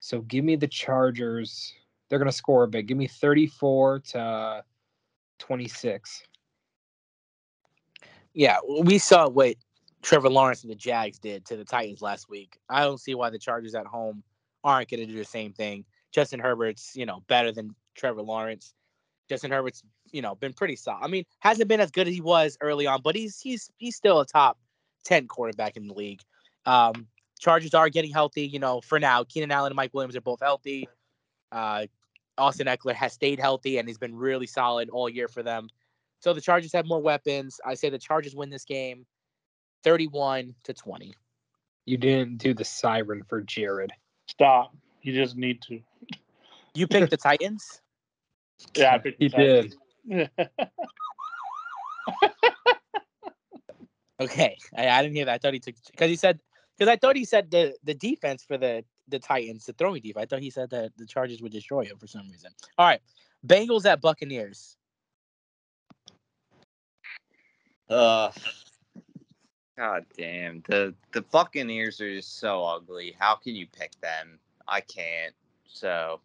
[0.00, 1.72] So give me the Chargers.
[2.08, 2.86] They're gonna score a bit.
[2.86, 4.64] Give me 34 to
[5.38, 6.22] 26.
[8.32, 9.56] Yeah, we saw what
[10.02, 12.58] Trevor Lawrence and the Jags did to the Titans last week.
[12.68, 14.22] I don't see why the Chargers at home
[14.64, 15.84] aren't going to do the same thing.
[16.12, 18.74] Justin Herbert's, you know, better than Trevor Lawrence.
[19.28, 21.04] Justin Herbert's, you know, been pretty solid.
[21.04, 23.94] I mean, hasn't been as good as he was early on, but he's he's he's
[23.94, 24.58] still a top
[25.04, 26.20] ten quarterback in the league.
[26.66, 27.06] Um,
[27.38, 29.24] Chargers are getting healthy, you know, for now.
[29.24, 30.88] Keenan Allen and Mike Williams are both healthy.
[31.52, 31.86] Uh,
[32.36, 35.68] Austin Ekeler has stayed healthy and he's been really solid all year for them.
[36.20, 37.60] So the Chargers have more weapons.
[37.64, 39.06] I say the Chargers win this game
[39.84, 41.14] 31 to 20.
[41.86, 43.92] You didn't do the siren for Jared.
[44.26, 44.74] Stop.
[45.02, 45.80] You just need to.
[46.74, 47.80] You picked the Titans?
[48.74, 50.30] Yeah, I picked the He did.
[54.20, 54.58] Okay.
[54.76, 55.34] I, I didn't hear that.
[55.34, 56.40] I thought he took because he said
[56.76, 60.22] because I thought he said the the defense for the the Titans, the throwing defense.
[60.22, 62.50] I thought he said that the Chargers would destroy him for some reason.
[62.76, 63.00] All right.
[63.46, 64.76] Bengals at Buccaneers.
[67.88, 68.30] Uh,
[69.76, 73.16] God damn the the Buccaneers are just so ugly.
[73.18, 74.38] How can you pick them?
[74.68, 75.34] I can't.
[75.66, 76.20] So,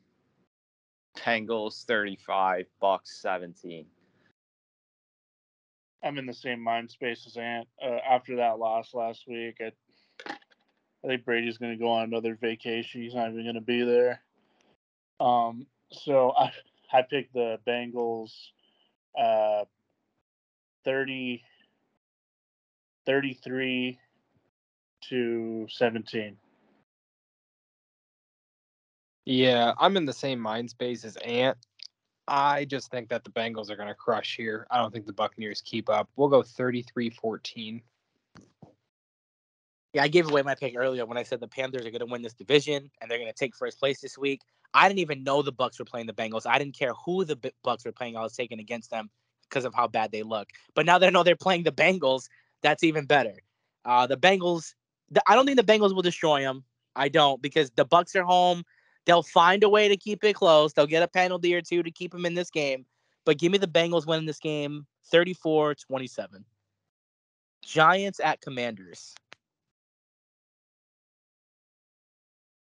[1.18, 3.86] Bengals thirty-five, Bucks seventeen.
[6.04, 7.68] I'm in the same mind space as Ant.
[7.84, 9.72] Uh, after that loss last week, I,
[10.30, 13.02] I think Brady's going to go on another vacation.
[13.02, 14.22] He's not even going to be there.
[15.20, 16.52] Um, so I
[16.94, 18.32] I picked the Bengals,
[19.20, 19.66] uh,
[20.86, 21.44] 30,
[23.06, 24.00] 33
[25.10, 26.38] to 17.
[29.26, 31.58] Yeah, I'm in the same mind space as Ant.
[32.28, 34.66] I just think that the Bengals are going to crush here.
[34.72, 36.10] I don't think the Buccaneers keep up.
[36.16, 37.82] We'll go 33 14.
[39.94, 42.06] Yeah, I gave away my pick earlier when I said the Panthers are going to
[42.06, 44.42] win this division and they're going to take first place this week.
[44.74, 46.46] I didn't even know the Bucks were playing the Bengals.
[46.46, 48.18] I didn't care who the Bucks were playing.
[48.18, 49.10] I was taking against them
[49.50, 50.50] because of how bad they look.
[50.74, 52.28] But now that I know they're playing the Bengals,
[52.62, 53.36] that's even better.
[53.86, 54.74] Uh, the Bengals,
[55.12, 56.66] the, I don't think the Bengals will destroy them.
[56.96, 58.64] I don't because the Bucks are home.
[59.06, 60.74] They'll find a way to keep it close.
[60.74, 62.86] They'll get a penalty or two to keep them in this game.
[63.26, 66.46] But give me the Bengals winning this game 34 27.
[67.64, 69.16] Giants at Commanders.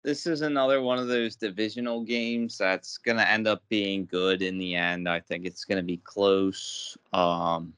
[0.03, 4.41] This is another one of those divisional games that's going to end up being good
[4.41, 5.07] in the end.
[5.07, 6.97] I think it's going to be close.
[7.13, 7.73] Um,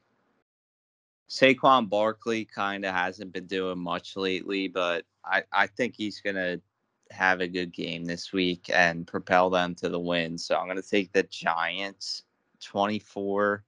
[1.28, 6.36] Saquon Barkley kind of hasn't been doing much lately, but I, I think he's going
[6.36, 6.62] to
[7.10, 10.38] have a good game this week and propel them to the win.
[10.38, 12.22] So I'm going to take the Giants
[12.62, 13.62] 24,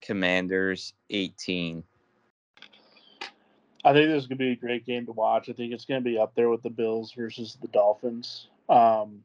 [0.00, 1.82] Commanders 18.
[3.84, 5.48] I think this is going to be a great game to watch.
[5.48, 8.48] I think it's going to be up there with the Bills versus the Dolphins.
[8.68, 9.24] Um,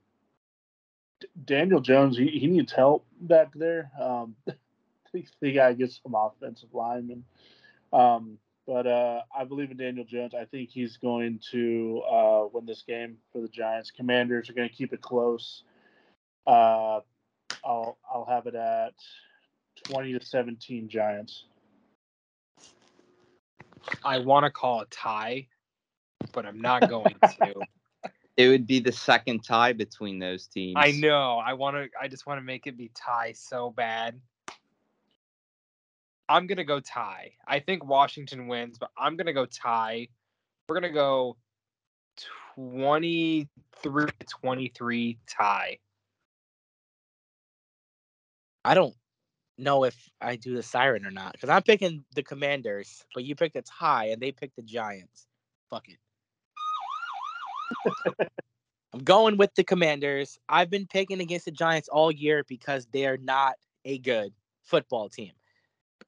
[1.45, 3.91] Daniel Jones, he, he needs help back there.
[3.99, 4.35] Um,
[5.41, 7.23] they got to get some offensive linemen.
[7.93, 10.33] Um, but uh, I believe in Daniel Jones.
[10.35, 13.91] I think he's going to uh, win this game for the Giants.
[13.91, 15.63] Commanders are going to keep it close.
[16.45, 16.99] Uh,
[17.63, 18.93] I'll I'll have it at
[19.85, 21.45] twenty to seventeen Giants.
[24.03, 25.47] I want to call a tie,
[26.33, 27.53] but I'm not going to.
[28.37, 30.75] It would be the second tie between those teams.
[30.77, 31.41] I know.
[31.43, 31.89] I want to.
[31.99, 34.21] I just want to make it be tie so bad.
[36.29, 37.33] I'm gonna go tie.
[37.47, 40.07] I think Washington wins, but I'm gonna go tie.
[40.67, 41.37] We're gonna go
[42.55, 45.77] 23 23 tie.
[48.65, 48.93] I don't
[49.57, 53.35] know if I do the siren or not because I'm picking the Commanders, but you
[53.35, 55.27] picked a tie and they picked the Giants.
[55.69, 55.97] Fuck it.
[58.93, 60.37] I'm going with the Commanders.
[60.49, 65.31] I've been picking against the Giants all year because they're not a good football team.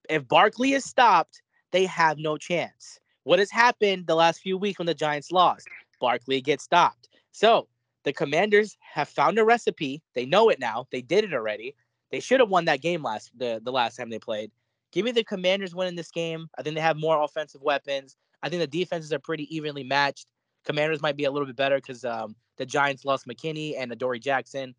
[0.09, 1.41] If Barkley is stopped,
[1.71, 2.99] they have no chance.
[3.23, 5.67] What has happened the last few weeks when the Giants lost?
[6.01, 7.09] Barkley gets stopped.
[7.31, 7.67] So
[8.03, 10.01] the Commanders have found a recipe.
[10.15, 10.87] They know it now.
[10.91, 11.75] They did it already.
[12.11, 14.51] They should have won that game last the, the last time they played.
[14.91, 16.49] Give me the Commanders winning this game.
[16.57, 18.15] I think they have more offensive weapons.
[18.41, 20.25] I think the defenses are pretty evenly matched.
[20.65, 24.19] Commanders might be a little bit better because um, the Giants lost McKinney and Adoree
[24.19, 24.73] Jackson.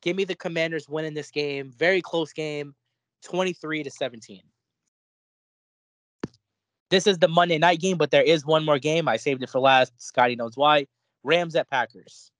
[0.00, 1.70] Give me the Commanders winning this game.
[1.70, 2.74] Very close game,
[3.22, 4.42] 23 to 17.
[6.92, 9.08] This is the Monday night game, but there is one more game.
[9.08, 9.94] I saved it for last.
[9.96, 10.86] Scotty knows why.
[11.22, 12.30] Rams at Packers.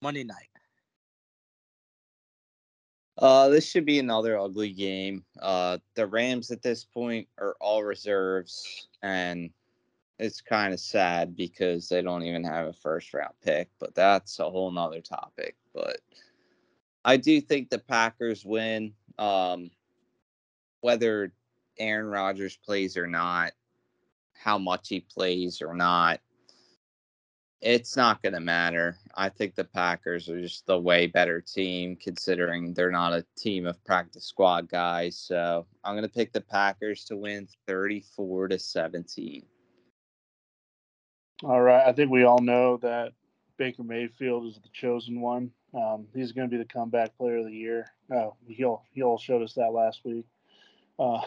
[0.00, 0.46] Monday night.
[3.18, 5.24] Uh, this should be another ugly game.
[5.42, 9.50] Uh, the Rams at this point are all reserves, and
[10.20, 13.70] it's kind of sad because they don't even have a first round pick.
[13.80, 15.56] But that's a whole nother topic.
[15.74, 15.98] But
[17.04, 18.92] I do think the Packers win.
[19.18, 19.68] Um,
[20.80, 21.32] whether
[21.76, 23.50] Aaron Rodgers plays or not,
[24.42, 26.20] how much he plays or not,
[27.60, 28.96] it's not going to matter.
[29.14, 33.66] I think the Packers are just the way better team, considering they're not a team
[33.66, 35.18] of practice squad guys.
[35.18, 39.42] So I'm going to pick the Packers to win 34 to 17.
[41.42, 41.86] All right.
[41.86, 43.12] I think we all know that
[43.56, 45.50] Baker Mayfield is the chosen one.
[45.74, 47.92] Um, he's going to be the comeback player of the year.
[48.12, 50.26] Oh, he'll he'll showed us that last week.
[50.98, 51.20] Uh,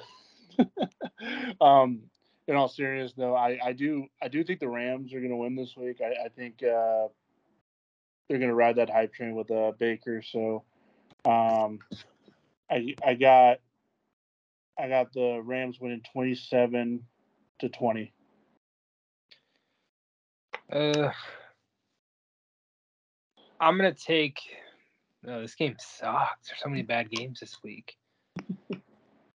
[1.62, 2.02] um,
[2.50, 5.36] in all seriousness, though, I, I do I do think the Rams are going to
[5.36, 6.02] win this week.
[6.02, 7.08] I, I think uh,
[8.28, 10.24] they're going to ride that hype train with uh, Baker.
[10.24, 10.64] So,
[11.26, 11.80] um,
[12.70, 13.60] I I got
[14.80, 17.06] I got the Rams winning twenty seven
[17.60, 18.14] to twenty.
[20.72, 21.12] Uh,
[23.60, 24.40] I'm gonna take.
[25.22, 26.48] No, this game sucks.
[26.48, 27.96] There's so many bad games this week.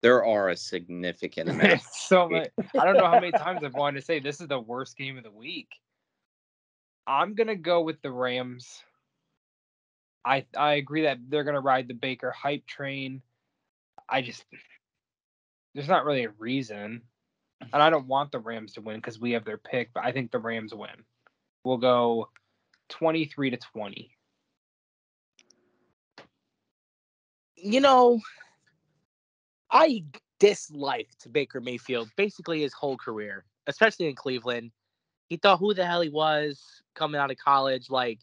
[0.03, 1.81] There are a significant amount.
[1.91, 2.49] so much.
[2.77, 5.17] I don't know how many times I've wanted to say this is the worst game
[5.17, 5.69] of the week.
[7.07, 8.83] I'm gonna go with the Rams.
[10.25, 13.21] I I agree that they're gonna ride the Baker hype train.
[14.09, 14.43] I just
[15.73, 17.01] there's not really a reason,
[17.61, 20.11] and I don't want the Rams to win because we have their pick, but I
[20.11, 21.05] think the Rams win.
[21.63, 22.29] We'll go
[22.89, 24.17] twenty three to twenty.
[27.55, 28.19] You know,
[29.73, 30.03] I
[30.39, 34.71] disliked Baker Mayfield basically his whole career, especially in Cleveland.
[35.29, 36.61] He thought who the hell he was
[36.93, 37.89] coming out of college.
[37.89, 38.19] Like,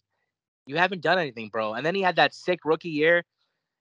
[0.66, 1.74] You haven't done anything, bro.
[1.74, 3.24] And then he had that sick rookie year,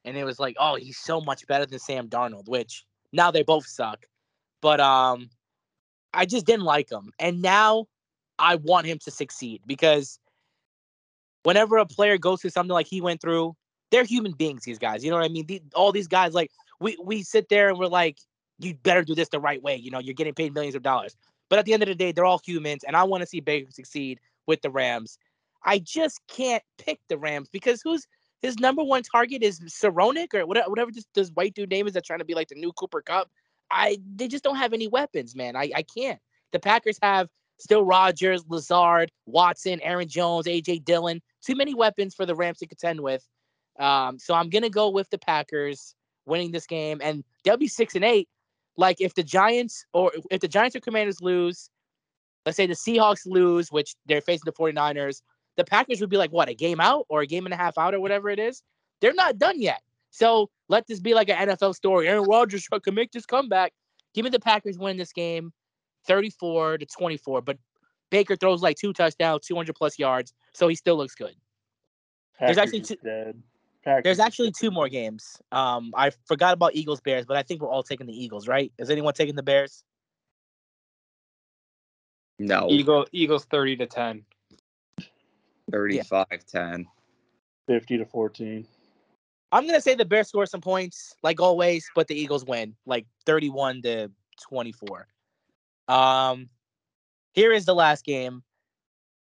[0.03, 3.43] and it was like, oh, he's so much better than Sam Darnold, which now they
[3.43, 4.05] both suck.
[4.61, 5.29] But um,
[6.13, 7.85] I just didn't like him, and now
[8.39, 10.19] I want him to succeed because
[11.43, 13.55] whenever a player goes through something like he went through,
[13.91, 14.63] they're human beings.
[14.63, 15.45] These guys, you know what I mean?
[15.45, 16.49] The, all these guys, like
[16.79, 18.17] we we sit there and we're like,
[18.59, 19.75] you better do this the right way.
[19.75, 21.15] You know, you're getting paid millions of dollars.
[21.49, 23.39] But at the end of the day, they're all humans, and I want to see
[23.39, 25.17] Baker succeed with the Rams.
[25.63, 28.07] I just can't pick the Rams because who's
[28.41, 31.93] his number one target is Skowronek or whatever, whatever this, this white dude name is
[31.93, 33.29] that's trying to be like the new Cooper Kupp.
[33.71, 35.55] I they just don't have any weapons, man.
[35.55, 36.19] I, I can't.
[36.51, 41.21] The Packers have still Rodgers, Lazard, Watson, Aaron Jones, AJ Dillon.
[41.45, 43.27] Too many weapons for the Rams to contend with.
[43.79, 45.93] Um, so I'm gonna go with the Packers
[46.29, 48.29] winning this game, and they'll be six and eight.
[48.77, 51.69] Like if the Giants or if the Giants or Commanders lose,
[52.45, 55.21] let's say the Seahawks lose, which they're facing the 49ers,
[55.57, 57.77] the Packers would be like what a game out or a game and a half
[57.77, 58.63] out or whatever it is.
[59.01, 59.81] They're not done yet.
[60.11, 62.07] So let this be like an NFL story.
[62.07, 63.73] Aaron Rodgers can make this comeback.
[64.13, 65.51] Give me the Packers win this game,
[66.07, 67.41] 34 to 24.
[67.41, 67.57] But
[68.09, 71.35] Baker throws like two touchdowns, 200 plus yards, so he still looks good.
[72.37, 73.41] Packers There's actually two, dead.
[73.83, 75.41] Packers there's actually two more games.
[75.51, 78.71] Um, I forgot about Eagles Bears, but I think we're all taking the Eagles, right?
[78.77, 79.83] Is anyone taking the Bears?
[82.37, 84.25] No, Eagle Eagles thirty to ten.
[85.71, 86.87] 35 10.
[87.67, 88.65] 50 to 14.
[89.51, 93.05] I'm gonna say the Bears score some points, like always, but the Eagles win, like
[93.25, 94.11] 31 to
[94.47, 95.07] 24.
[95.87, 96.49] Um,
[97.33, 98.43] here is the last game: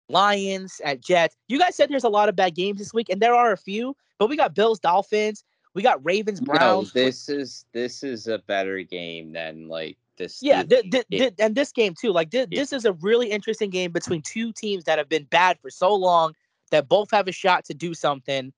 [0.09, 1.37] Lions at Jets.
[1.49, 3.57] You guys said there's a lot of bad games this week, and there are a
[3.57, 6.93] few, but we got Bills, Dolphins, we got Ravens, No, Browns.
[6.93, 10.40] this is this is a better game than like this.
[10.43, 11.03] yeah, thi- game.
[11.11, 12.12] thi- and this game too.
[12.12, 12.47] Like Yeah.
[12.51, 15.93] this is a really interesting game between two teams that have been bad for so
[15.95, 16.35] long
[16.71, 18.53] that both have a shot to do something.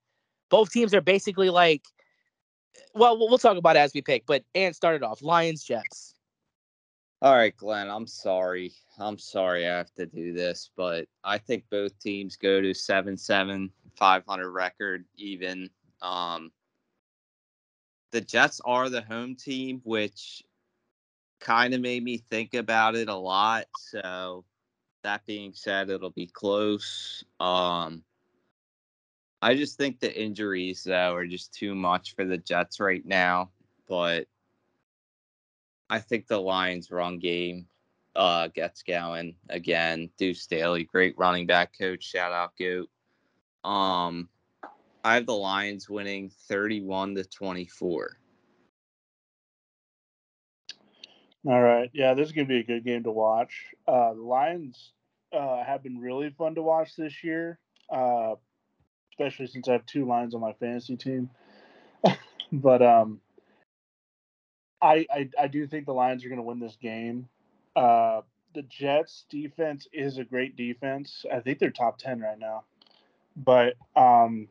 [0.49, 1.83] Both teams are basically like,
[2.93, 4.25] well, we'll we'll talk about it as we pick.
[4.27, 6.13] But and started off Lions, Jets.
[7.19, 8.73] All right, Glenn, I'm sorry.
[8.99, 13.17] I'm sorry I have to do this, but I think both teams go to 7
[13.17, 15.69] 7, 500 record, even.
[16.03, 16.51] Um,
[18.11, 20.43] the Jets are the home team, which
[21.39, 23.65] kind of made me think about it a lot.
[23.79, 24.45] So,
[25.01, 27.23] that being said, it'll be close.
[27.39, 28.03] Um,
[29.41, 33.49] I just think the injuries, though, are just too much for the Jets right now.
[33.87, 34.27] But
[35.89, 37.67] I think the Lions run game
[38.15, 40.09] uh, gets going again.
[40.17, 42.03] Duce Staley, great running back coach.
[42.03, 42.89] Shout out Goat.
[43.63, 44.29] Um,
[45.03, 48.17] I have the Lions winning 31 to 24.
[51.45, 51.89] All right.
[51.93, 53.73] Yeah, this is going to be a good game to watch.
[53.87, 54.91] Uh, the Lions
[55.31, 58.35] uh, have been really fun to watch this year, uh,
[59.13, 61.29] especially since I have two Lions on my fantasy team.
[62.51, 63.21] but um,
[64.81, 67.27] I, I I do think the Lions are going to win this game.
[67.75, 68.21] Uh,
[68.53, 71.25] the Jets defense is a great defense.
[71.31, 72.63] I think they're top 10 right now.
[73.35, 74.47] But um,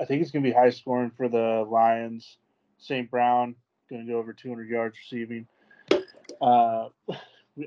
[0.00, 2.38] I think it's going to be high scoring for the Lions.
[2.78, 3.10] St.
[3.10, 3.54] Brown
[3.90, 5.46] going to go over 200 yards receiving.
[6.40, 6.88] Uh,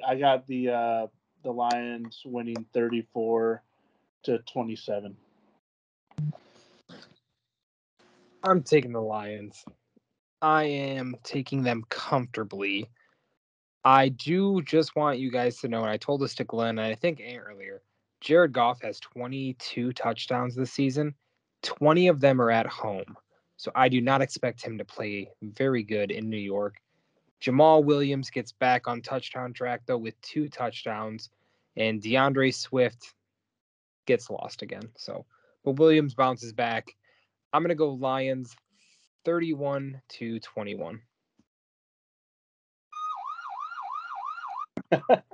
[0.08, 1.08] I got the uh,
[1.44, 3.62] the Lions winning 34
[4.24, 5.16] to 27.
[8.44, 9.64] I'm taking the Lions.
[10.44, 12.90] I am taking them comfortably.
[13.86, 16.88] I do just want you guys to know, and I told this to Glenn, and
[16.88, 17.82] I think earlier.
[18.20, 21.16] Jared Goff has 22 touchdowns this season.
[21.64, 23.16] 20 of them are at home.
[23.56, 26.76] So I do not expect him to play very good in New York.
[27.42, 31.30] Jamaal Williams gets back on touchdown track, though, with two touchdowns.
[31.78, 33.14] And D'Andre Swift
[34.06, 34.90] gets lost again.
[34.98, 35.26] So,
[35.64, 36.88] but Williams bounces back.
[37.54, 38.56] I'm going to go Lions
[39.26, 41.02] 31 to 21.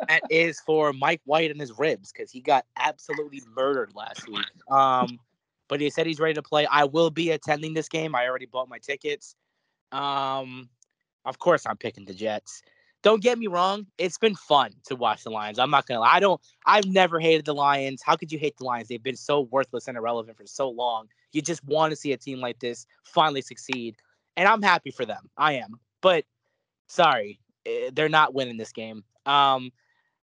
[0.08, 4.46] That is for Mike White and his ribs because he got absolutely murdered last week.
[4.72, 5.20] Um,
[5.68, 6.66] but he said he's ready to play.
[6.66, 8.16] I will be attending this game.
[8.16, 9.36] I already bought my tickets.
[9.92, 10.70] Um,
[11.26, 12.62] of course, I'm picking the Jets.
[13.02, 15.60] Don't get me wrong; it's been fun to watch the Lions.
[15.60, 16.16] I'm not gonna lie.
[16.16, 16.42] I don't.
[16.66, 18.02] I've never hated the Lions.
[18.04, 18.90] How could you hate the Lions?
[18.90, 21.08] They've been so worthless and irrelevant for so long.
[21.32, 23.96] You just want to see a team like this finally succeed,
[24.38, 25.30] and I'm happy for them.
[25.38, 25.80] I am.
[26.02, 26.26] But
[26.88, 29.04] sorry, eh, they're not winning this game.
[29.26, 29.72] Um,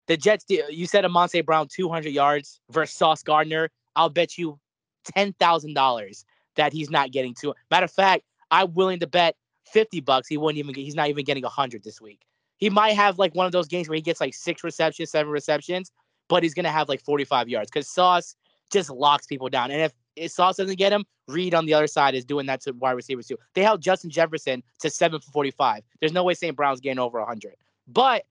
[0.06, 0.44] the Jets.
[0.48, 3.70] You said Amon-Ra Brown 200 yards versus Sauce Gardner.
[3.94, 4.58] I'll bet you
[5.04, 6.24] ten thousand dollars
[6.56, 7.54] that he's not getting to.
[7.70, 10.72] Matter of fact, I'm willing to bet fifty bucks he wouldn't even.
[10.72, 12.20] get He's not even getting hundred this week.
[12.58, 15.30] He might have like one of those games where he gets like six receptions, seven
[15.30, 15.92] receptions,
[16.28, 18.34] but he's gonna have like 45 yards because Sauce
[18.72, 19.70] just locks people down.
[19.70, 22.60] And if if Sauce doesn't get him, Reed on the other side is doing that
[22.62, 23.36] to wide receivers too.
[23.54, 25.82] They held Justin Jefferson to seven for 45.
[26.00, 26.56] There's no way St.
[26.56, 27.54] Brown's getting over 100.
[27.86, 28.24] But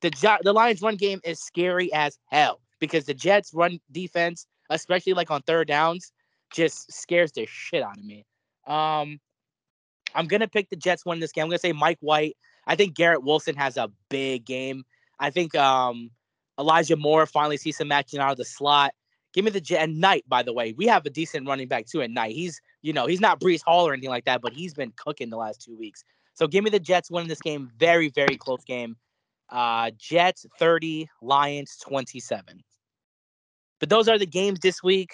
[0.00, 5.14] the the Lions run game is scary as hell because the Jets run defense, especially
[5.14, 6.12] like on third downs,
[6.52, 8.26] just scares the shit out of me.
[8.66, 9.20] Um,
[10.14, 11.44] I'm gonna pick the Jets win this game.
[11.44, 12.36] I'm gonna say Mike White.
[12.66, 14.84] I think Garrett Wilson has a big game.
[15.18, 16.10] I think um,
[16.58, 18.92] Elijah Moore finally sees some action out of the slot.
[19.34, 20.72] Give me the Jet and Knight, by the way.
[20.76, 22.34] We have a decent running back too at Knight.
[22.34, 25.28] He's, you know, he's not Breece Hall or anything like that, but he's been cooking
[25.28, 26.04] the last two weeks.
[26.34, 27.70] So give me the Jets winning this game.
[27.76, 28.96] Very, very close game.
[29.50, 32.62] Uh, Jets 30, Lions 27.
[33.80, 35.12] But those are the games this week.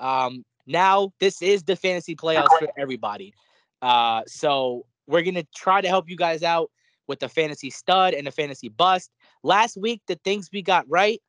[0.00, 3.32] Um, now this is the fantasy playoffs for everybody.
[3.80, 6.70] Uh, so we're gonna try to help you guys out
[7.06, 9.10] with the fantasy stud and the fantasy bust.
[9.42, 11.20] Last week, the things we got right.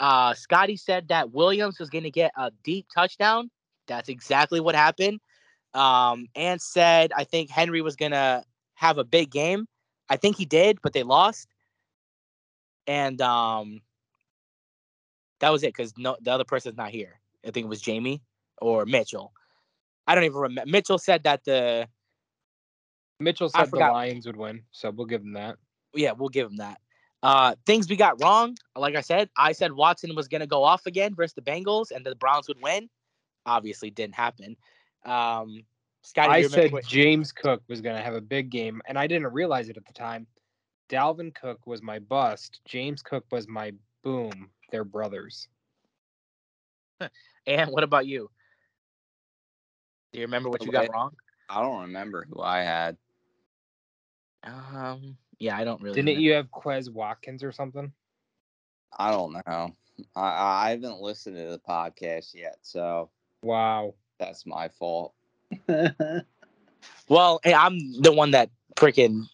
[0.00, 3.50] Uh, Scotty said that Williams was gonna get a deep touchdown.
[3.86, 5.20] That's exactly what happened.
[5.74, 8.42] Um, and said I think Henry was gonna
[8.74, 9.66] have a big game.
[10.08, 11.46] I think he did, but they lost.
[12.86, 13.82] And um,
[15.40, 17.20] that was it because no, the other person's not here.
[17.46, 18.22] I think it was Jamie
[18.60, 19.32] or Mitchell.
[20.06, 20.70] I don't even remember.
[20.70, 21.86] Mitchell said that the
[23.20, 25.56] Mitchell said the Lions would win, so we'll give him that.
[25.94, 26.80] Yeah, we'll give him that.
[27.22, 30.86] Uh, things we got wrong, like I said, I said Watson was gonna go off
[30.86, 32.88] again versus the Bengals, and the Browns would win.
[33.46, 34.56] Obviously, didn't happen.
[35.04, 35.64] Um,
[36.02, 39.32] Scotty, I said what- James Cook was gonna have a big game, and I didn't
[39.32, 40.26] realize it at the time.
[40.88, 42.60] Dalvin Cook was my bust.
[42.64, 44.50] James Cook was my boom.
[44.70, 45.48] They're brothers.
[47.46, 48.30] and what about you?
[50.12, 51.14] Do you remember what you got wrong?
[51.48, 52.96] I don't remember who I had.
[54.42, 55.96] Um, yeah, I don't really.
[55.96, 56.22] Didn't remember.
[56.22, 57.92] you have Quez Watkins or something?
[58.96, 59.74] I don't know.
[60.14, 63.10] I, I haven't listened to the podcast yet, so
[63.42, 65.14] wow, that's my fault.
[67.08, 69.26] well, hey, I'm the one that freaking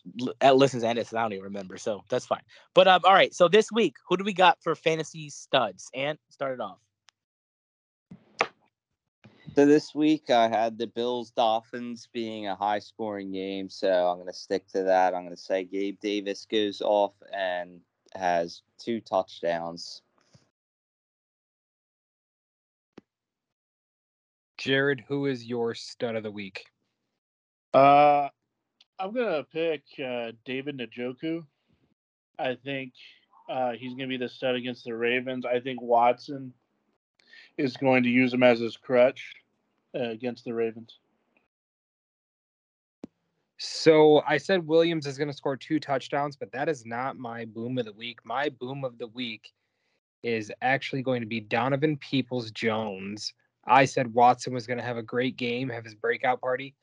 [0.43, 1.13] listens and edits.
[1.13, 2.43] I don't even remember, so that's fine.
[2.73, 3.35] But um, all right.
[3.35, 5.89] So this week, who do we got for fantasy studs?
[5.95, 6.79] And start it off.
[9.57, 14.19] So this week I had the Bills Dolphins being a high scoring game, so I'm
[14.19, 15.15] going to stick to that.
[15.15, 17.81] I'm going to say Gabe Davis goes off and
[18.15, 20.03] has two touchdowns.
[24.59, 26.67] Jared, who is your stud of the week?
[27.73, 28.29] Uh,
[28.99, 31.47] I'm gonna pick uh, David Njoku.
[32.39, 32.93] I think
[33.49, 35.47] uh, he's gonna be the stud against the Ravens.
[35.47, 36.53] I think Watson
[37.57, 39.33] is going to use him as his crutch
[39.97, 40.99] uh, against the Ravens.
[43.59, 47.47] So I said Williams is going to score two touchdowns, but that is not my
[47.47, 48.19] boom of the week.
[48.25, 49.53] My boom of the week
[50.23, 53.33] is actually going to be Donovan Peoples Jones.
[53.67, 56.75] I said Watson was going to have a great game, have his breakout party.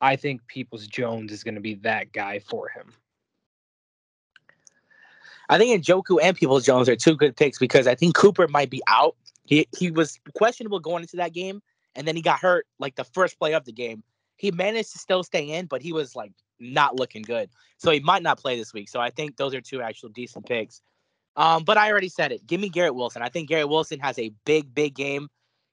[0.00, 2.92] I think Peoples Jones is going to be that guy for him.
[5.48, 8.70] I think Njoku and Peoples Jones are two good picks because I think Cooper might
[8.70, 9.16] be out.
[9.44, 11.60] He he was questionable going into that game,
[11.94, 14.02] and then he got hurt like the first play of the game.
[14.36, 17.50] He managed to still stay in, but he was like not looking good.
[17.78, 18.88] So he might not play this week.
[18.88, 20.80] So I think those are two actual decent picks.
[21.36, 22.46] Um, but I already said it.
[22.46, 23.22] Give me Garrett Wilson.
[23.22, 25.28] I think Garrett Wilson has a big, big game.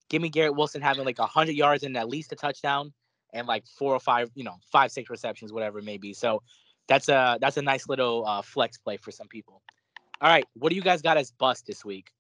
[0.09, 2.93] Give me Garrett Wilson having like hundred yards and at least a touchdown
[3.33, 6.13] and like four or five, you know, five, six receptions, whatever it may be.
[6.13, 6.41] So
[6.87, 9.61] that's a that's a nice little uh, flex play for some people.
[10.21, 12.11] All right, what do you guys got as bust this week?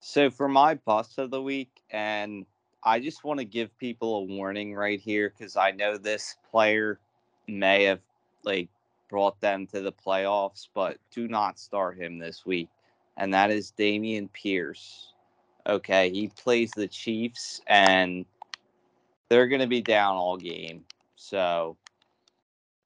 [0.00, 2.46] So for my bust of the week, and
[2.84, 7.00] I just want to give people a warning right here because I know this player
[7.46, 8.00] may have
[8.44, 8.68] like
[9.08, 12.68] brought them to the playoffs, but do not start him this week.
[13.16, 15.12] And that is Dameon Pierce.
[15.66, 18.24] Okay, he plays the Chiefs and
[19.28, 20.84] they're going to be down all game.
[21.16, 21.76] So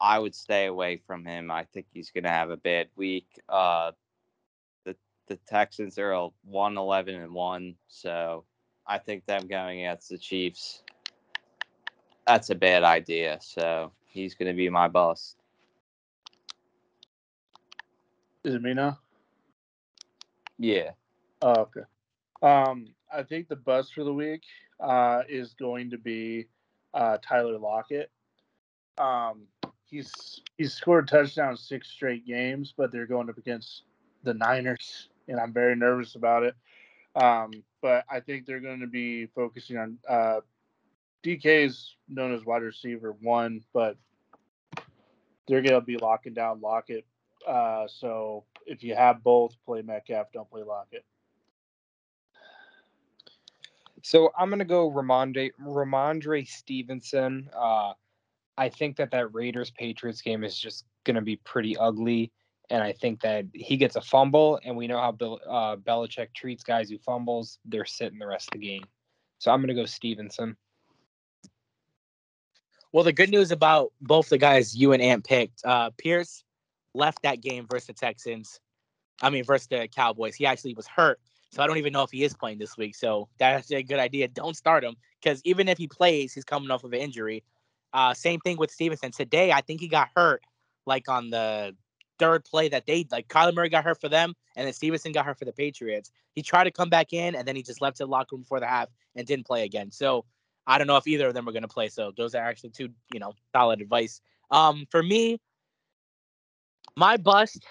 [0.01, 1.51] I would stay away from him.
[1.51, 3.27] I think he's going to have a bad week.
[3.49, 3.93] Uh,
[5.29, 7.75] the Texans are a 1 11 and 1.
[7.89, 8.45] So
[8.87, 10.83] I think them going against the Chiefs,
[12.27, 13.39] that's a bad idea.
[13.41, 15.37] So he's going to be my boss.
[18.45, 18.99] Is it me now?
[20.59, 20.91] Yeah.
[21.41, 21.83] Oh, okay.
[22.43, 24.43] Um, I think the bust for the week
[24.81, 26.49] uh, is going to be
[26.93, 28.11] uh, Tyler Lockett.
[28.99, 29.43] Um,
[29.85, 33.85] he's he's scored touchdowns six straight games, but they're going up against
[34.25, 36.55] the Niners and I'm very nervous about it.
[37.17, 40.41] Um, but I think they're going to be focusing on uh,
[41.25, 43.97] DK is known as wide receiver one, but
[45.49, 47.05] they're going to be locking down Lockett.
[47.47, 51.05] Uh, so if you have both, play Metcalf, don't play Lockett.
[54.05, 57.49] So I'm gonna go Rhamondre Rhamondre Stevenson.
[57.57, 57.93] Uh,
[58.59, 62.33] I think that that Raiders Patriots game is just gonna be pretty ugly,
[62.71, 66.29] and I think that he gets a fumble, and we know how Bill uh, Belichick
[66.35, 67.59] treats guys who fumbles.
[67.65, 68.85] They're sitting the rest of the game.
[69.39, 70.57] So I'm gonna go Stevenson.
[72.93, 76.45] Well, the good news about both the guys you and Ant picked, uh, Pierce
[76.95, 78.61] left that game versus the Texans.
[79.23, 80.35] I mean, versus the Cowboys.
[80.35, 82.95] He actually was hurt, so I don't even know if he is playing this week.
[82.95, 84.29] So that's a good idea.
[84.29, 87.45] Don't start him because even if he plays, he's coming off of an injury.
[87.93, 89.11] Uh, same thing with Stevenson.
[89.11, 90.43] Today, I think he got hurt
[90.87, 91.75] like on the
[92.23, 93.27] third play that they like.
[93.27, 96.13] Kyler Murray got hurt for them, and then Stevenson got hurt for the Patriots.
[96.35, 98.61] He tried to come back in, and then he just left the locker room before
[98.61, 99.91] the half and didn't play again.
[99.91, 100.25] So
[100.65, 101.89] I don't know if either of them are going to play.
[101.89, 104.21] So those are actually two, you know, solid advice.
[104.53, 105.41] Um, for me,
[106.97, 107.65] my bust,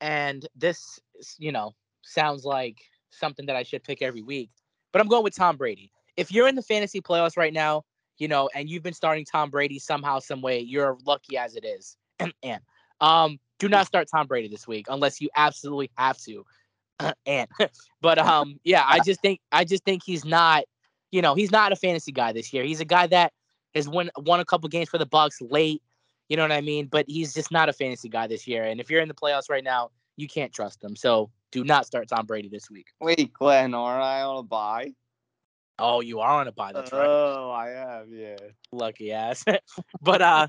[0.00, 0.98] and this,
[1.38, 1.72] you know,
[2.02, 2.78] sounds like
[3.10, 4.50] something that I should pick every week,
[4.92, 5.92] but I'm going with Tom Brady.
[6.16, 7.84] If you're in the fantasy playoffs right now,
[8.18, 11.64] you know, and you've been starting Tom Brady somehow, some way, you're lucky as it
[11.64, 11.96] is.
[12.42, 12.60] and
[13.00, 16.44] um, do not start Tom Brady this week unless you absolutely have to.
[17.26, 17.48] and
[18.00, 20.64] but um, yeah, I just think I just think he's not
[21.14, 22.64] you know, he's not a fantasy guy this year.
[22.64, 23.32] He's a guy that
[23.72, 25.80] has won won a couple games for the Bucs late.
[26.28, 26.86] You know what I mean?
[26.86, 28.64] But he's just not a fantasy guy this year.
[28.64, 30.96] And if you're in the playoffs right now, you can't trust him.
[30.96, 32.88] So do not start Tom Brady this week.
[33.00, 34.92] Wait, Glenn, aren't I on a bye?
[35.78, 36.72] Oh, you are on a bye.
[36.72, 37.06] That's right.
[37.06, 38.12] Oh, I am.
[38.12, 38.36] Yeah.
[38.72, 39.44] Lucky ass.
[40.02, 40.48] but uh,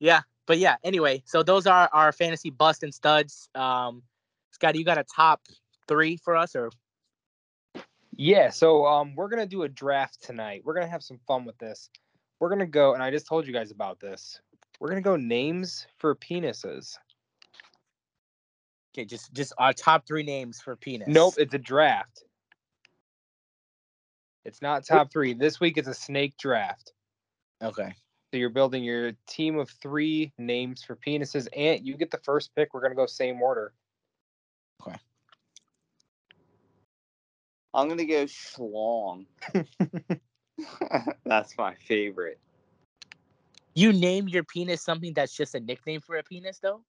[0.00, 0.22] yeah.
[0.46, 0.76] But yeah.
[0.84, 3.48] Anyway, so those are our fantasy bust and studs.
[3.54, 4.02] Um,
[4.50, 5.42] Scotty, you got a top
[5.88, 6.70] three for us, or
[8.16, 10.62] yeah, so um, we're gonna do a draft tonight.
[10.64, 11.90] We're gonna have some fun with this.
[12.38, 14.40] We're gonna go, and I just told you guys about this.
[14.80, 16.96] We're gonna go names for penises.
[18.94, 21.08] Okay, just just our top three names for penis.
[21.08, 22.24] Nope, it's a draft.
[24.44, 25.34] It's not top three.
[25.34, 26.92] This week it's a snake draft.
[27.62, 27.94] Okay.
[28.34, 32.52] So you're building your team of three names for penises, and you get the first
[32.56, 32.74] pick.
[32.74, 33.72] We're gonna go same order.
[34.82, 34.96] Okay.
[37.72, 39.26] I'm gonna go schlong.
[41.24, 42.40] That's my favorite.
[43.76, 46.80] You name your penis something that's just a nickname for a penis, though.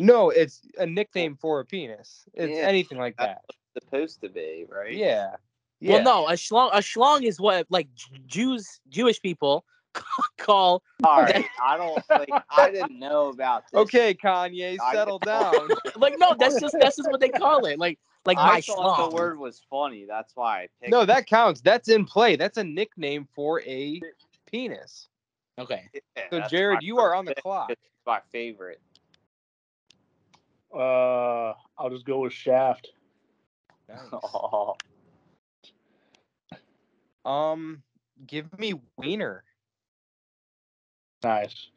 [0.00, 1.40] No, it's a nickname oh.
[1.40, 2.24] for a penis.
[2.34, 3.42] It's Yeah, anything like that's that.
[3.46, 4.96] what it's supposed to be, right?
[4.96, 5.36] Yeah.
[5.78, 5.92] yeah.
[5.92, 6.70] Well, no, a schlong.
[6.72, 7.86] A schlong is what like
[8.26, 9.64] Jews, Jewish people
[10.38, 10.82] call.
[11.04, 11.44] All right.
[11.62, 12.30] I don't like.
[12.50, 13.78] I didn't know about this.
[13.80, 15.68] Okay, Kanye, I- settle down.
[15.96, 17.78] Like, no, that's just that's just what they call it.
[17.78, 19.10] Like, like my I thought schlong.
[19.10, 20.04] the word was funny.
[20.06, 20.92] That's why I picked.
[20.92, 21.06] no, it.
[21.06, 21.60] that counts.
[21.60, 22.36] That's in play.
[22.36, 24.00] That's a nickname for a
[24.46, 25.08] penis.
[25.58, 25.88] Okay.
[26.16, 27.70] Yeah, So, Jared, you are on the clock.
[27.70, 28.80] It's my favorite.
[30.72, 32.88] Uh, I'll just go with Shaft.
[34.12, 34.74] Oh,
[37.28, 37.82] Um,
[38.26, 39.44] give me wiener.
[41.22, 41.68] Nice.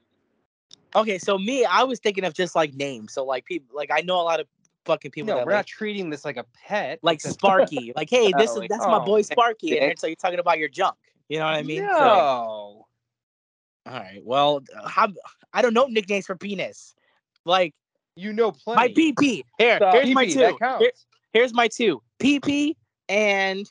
[0.95, 1.17] Okay.
[1.17, 3.13] So me, I was thinking of just like names.
[3.13, 4.47] So like people, like I know a lot of
[4.85, 6.99] fucking people No, that we're like, not treating this like a pet.
[7.01, 7.93] like Sparky.
[7.95, 9.89] like, hey, this Oh, is like, that's my oh, boy Sparky, and dick.
[9.89, 10.95] then so you're talking about your junk.
[11.29, 11.81] You know what I mean?
[11.85, 11.97] No.
[11.97, 12.87] So-
[13.87, 14.21] all right.
[14.23, 15.07] Well, how
[15.53, 16.93] I don't know nicknames for penis.
[17.45, 17.73] Like
[18.15, 18.77] you know plenty.
[18.79, 19.43] my PP.
[19.57, 19.95] Here, Stop.
[19.95, 20.57] here's my two.
[20.79, 20.91] Here-
[21.33, 22.03] here's my two.
[22.19, 22.75] PP
[23.09, 23.67] and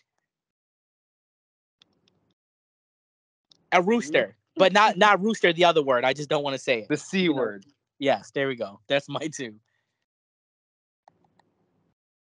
[3.73, 5.53] a rooster, but not not rooster.
[5.53, 6.05] The other word.
[6.05, 6.89] I just don't want to say it.
[6.89, 7.35] The C know.
[7.35, 7.65] word.
[7.99, 8.81] Yes, there we go.
[8.89, 9.55] That's my two.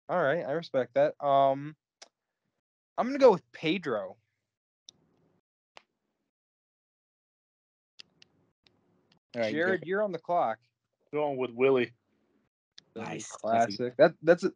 [0.10, 1.14] All right, I respect that.
[1.26, 1.76] Um,
[2.98, 4.16] I'm gonna go with Pedro.
[9.36, 10.60] All right, Jared, you're on the clock.
[11.14, 11.92] Going with Willie.
[12.96, 13.28] Nice.
[13.28, 13.96] Classic.
[13.98, 14.52] That that's a,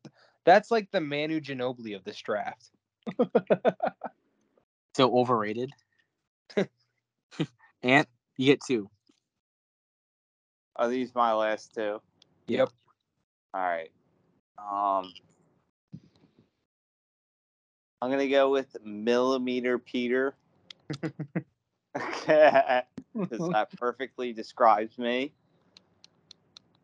[0.46, 2.70] that's like the Manu Ginobili of this draft.
[4.96, 5.72] So overrated.
[7.84, 8.08] Ant,
[8.38, 8.90] you get two.
[10.76, 12.02] are these my last two?
[12.48, 12.70] Yep.
[13.54, 13.92] All right.
[14.58, 15.14] Um,
[18.02, 20.36] I'm gonna go with millimeter Peter.
[21.94, 25.34] Okay, because that perfectly describes me.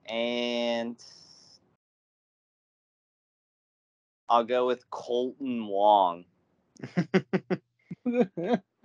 [0.05, 1.01] And
[4.27, 6.25] I'll go with Kolten Wong.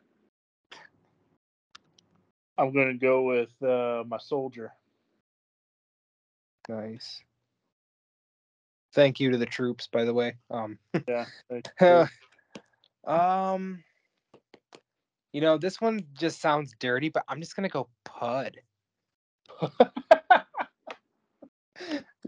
[2.58, 4.72] I'm gonna go with uh, my soldier.
[6.68, 7.22] Nice.
[8.94, 10.36] Thank you to the troops, by the way.
[10.50, 10.78] Um,
[11.08, 11.24] Yeah.
[11.80, 12.06] you.
[13.10, 13.82] um,
[15.32, 18.58] you know this one just sounds dirty, but I'm just gonna go Pud.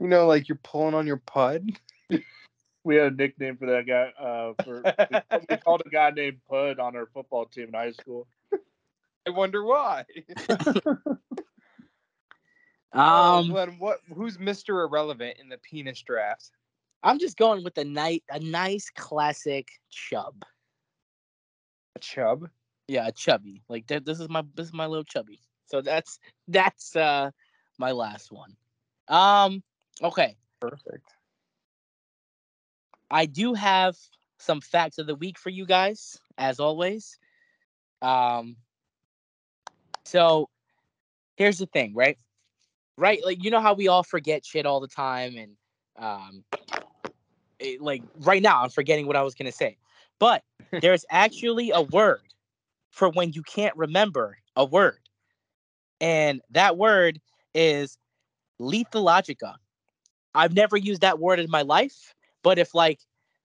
[0.01, 1.69] you know, like you're pulling on your Pud.
[2.83, 4.13] we had a nickname for that guy.
[4.19, 4.83] Uh, for
[5.49, 8.27] we called a guy named Pud on our football team in high school.
[9.27, 10.05] I wonder why.
[12.95, 13.99] Um, Glenn, what?
[14.15, 16.53] Who's Mister Irrelevant in the penis draft?
[17.03, 20.45] I'm just going with a nice, a nice classic chub.
[21.97, 22.49] A chub.
[22.87, 23.63] Yeah, a chubby.
[23.69, 25.41] Like th- this is my this is my little chubby.
[25.67, 27.31] So that's that's uh
[27.79, 28.55] my last one.
[29.09, 29.63] Um,
[30.03, 30.37] okay.
[30.61, 31.09] Perfect.
[33.11, 33.97] I do have
[34.39, 37.19] some facts of the week for you guys, as always.
[38.03, 38.57] Um,
[40.05, 40.49] so
[41.37, 42.19] here's the thing, right?
[42.97, 45.53] Right, like you know how we all forget shit all the time, and
[45.99, 46.45] um,
[47.59, 49.79] it, like right now I'm forgetting what I was gonna say,
[50.21, 50.43] but
[50.81, 52.23] there's actually a word
[52.91, 55.01] for when you can't remember a word,
[56.01, 57.21] and that word
[57.53, 57.99] is
[58.61, 59.55] lethologica.
[60.37, 63.01] I've never used that word in my life, but if like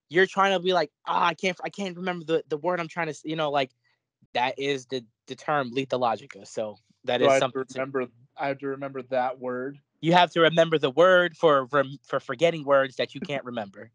[0.10, 2.88] you're trying to be like, ah, I can't, I can't remember the, the word I'm
[2.88, 3.72] trying to, you know, like
[4.34, 6.46] that is the the term lethologica.
[6.48, 8.06] So that So is I to something to- remember.
[8.38, 9.80] I have to remember that word.
[10.02, 11.68] you have to remember the word for
[12.04, 13.92] for forgetting words that you can't remember.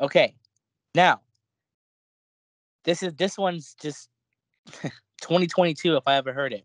[0.00, 0.34] okay,
[0.94, 1.20] now
[2.84, 4.08] this is this one's just
[5.20, 6.64] 2022 if I ever heard it.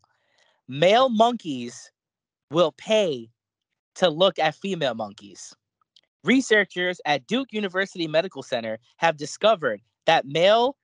[0.68, 1.92] Male monkeys
[2.52, 3.30] will pay
[3.96, 5.54] to look at female monkeys.
[6.24, 10.78] Researchers at Duke University Medical Center have discovered that male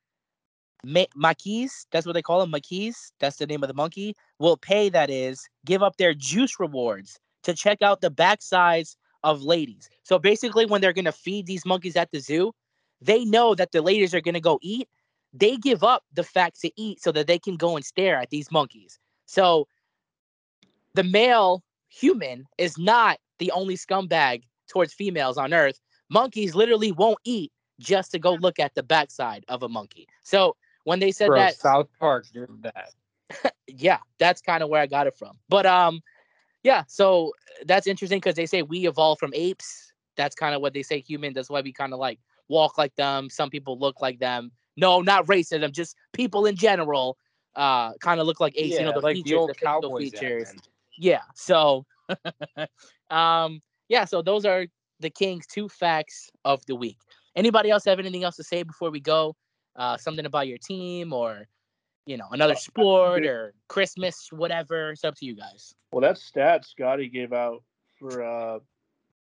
[0.83, 4.57] ma- maquis, that's what they call them, maquis, that's the name of the monkey, will
[4.57, 9.89] pay, that is, give up their juice rewards to check out the backsides of ladies.
[10.03, 12.53] So basically, when they're going to feed these monkeys at the zoo,
[13.01, 14.87] they know that the ladies are going to go eat.
[15.33, 18.29] They give up the fact to eat so that they can go and stare at
[18.29, 18.99] these monkeys.
[19.25, 19.67] So
[20.95, 25.79] the male human is not the only scumbag towards females on earth.
[26.09, 30.07] Monkeys literally won't eat just to go look at the backside of a monkey.
[30.23, 30.55] So
[30.89, 33.53] when they said Bro, that, South Park did that.
[33.67, 35.37] yeah, that's kind of where I got it from.
[35.47, 36.01] But um,
[36.63, 37.31] yeah, so
[37.67, 39.93] that's interesting because they say we evolved from apes.
[40.17, 41.33] That's kind of what they say human.
[41.33, 43.29] That's why we kind of like walk like them.
[43.29, 44.51] Some people look like them.
[44.77, 47.17] No, not racism, just people in general.
[47.55, 48.79] Uh, kind of look like apes.
[48.79, 50.09] you know, the like features, the old physical cowboys.
[50.09, 50.53] features.
[50.97, 51.21] Yeah.
[51.35, 51.85] So,
[53.11, 54.05] um, yeah.
[54.05, 54.65] So those are
[54.99, 56.97] the King's two facts of the week.
[57.35, 59.35] Anybody else have anything else to say before we go?
[59.79, 61.47] Uh, something about your team or,
[62.05, 64.91] you know, another sport or Christmas, whatever.
[64.91, 65.73] It's up to you guys.
[65.91, 67.63] Well, that stat Scotty gave out
[67.97, 68.59] for uh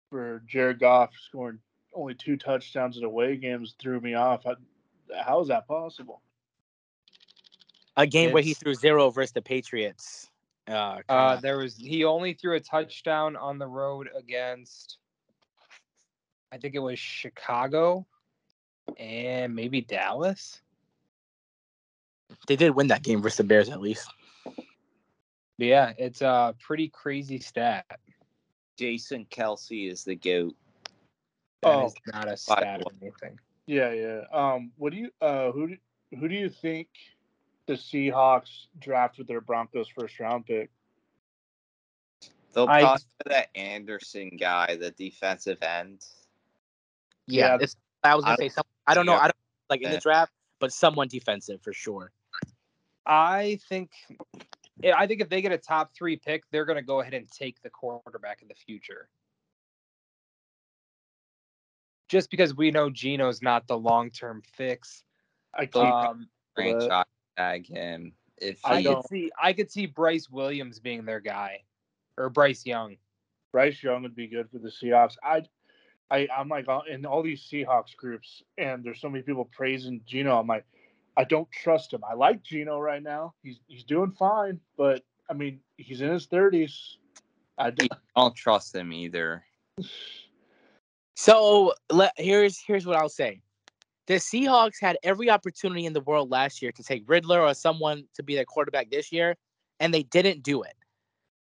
[0.08, 1.58] for Jared Goff scoring
[1.94, 4.46] only two touchdowns in away games threw me off.
[4.46, 4.54] I,
[5.20, 6.22] how is that possible?
[7.96, 10.30] A game where he threw zero versus the Patriots.
[10.68, 14.98] Uh, Uh, there was he only threw a touchdown on the road against,
[16.52, 18.06] I think it was Chicago,
[18.98, 20.60] and maybe Dallas.
[22.48, 24.08] they did win that game versus the Bears at least.
[24.44, 27.86] But yeah, it's a pretty crazy stat.
[28.78, 30.54] Jason Kelce is the goat.
[31.62, 31.86] That Oh.
[31.86, 33.38] is not a stat or anything.
[33.66, 34.20] Yeah, yeah.
[34.32, 35.76] Um, what do you uh who do,
[36.18, 36.88] who do you think
[37.66, 40.70] the Seahawks draft with their Broncos first round pick?
[42.52, 46.04] They'll I- probably put that Anderson guy, the defensive end.
[47.26, 48.64] Yeah, Yeah, it's, I was gonna I say don't some.
[48.86, 49.12] I don't know.
[49.12, 49.18] yeah.
[49.18, 49.36] I don't
[49.70, 52.12] like in the draft, but someone defensive for sure.
[53.06, 53.90] I think,
[54.84, 57.30] I think if they get a top three pick, they're going to go ahead and
[57.30, 59.08] take the quarterback of the future.
[62.08, 65.04] Just because we know Geno's not the long term fix.
[65.54, 67.04] I keep Um, Franchise
[67.36, 68.12] tag him.
[68.38, 71.62] If I I could see I could see Bryce Williams being their guy,
[72.16, 72.96] or Bryce Young.
[73.52, 75.16] Bryce Young would be good for the Seahawks.
[75.22, 75.42] I,
[76.10, 80.00] I, I'm like uh, in all these Seahawks groups, and there's so many people praising
[80.06, 80.38] Geno.
[80.38, 80.64] I'm like,
[81.16, 82.02] I don't trust him.
[82.08, 83.34] I like Geno right now.
[83.42, 86.96] He's he's doing fine, but I mean, he's in his 30s.
[87.58, 89.44] I d- don't trust him either.
[91.18, 93.40] So let, here's here's what I'll say.
[94.06, 98.04] The Seahawks had every opportunity in the world last year to take Ridder or someone
[98.16, 99.34] to be their quarterback this year,
[99.80, 100.74] and they didn't do it.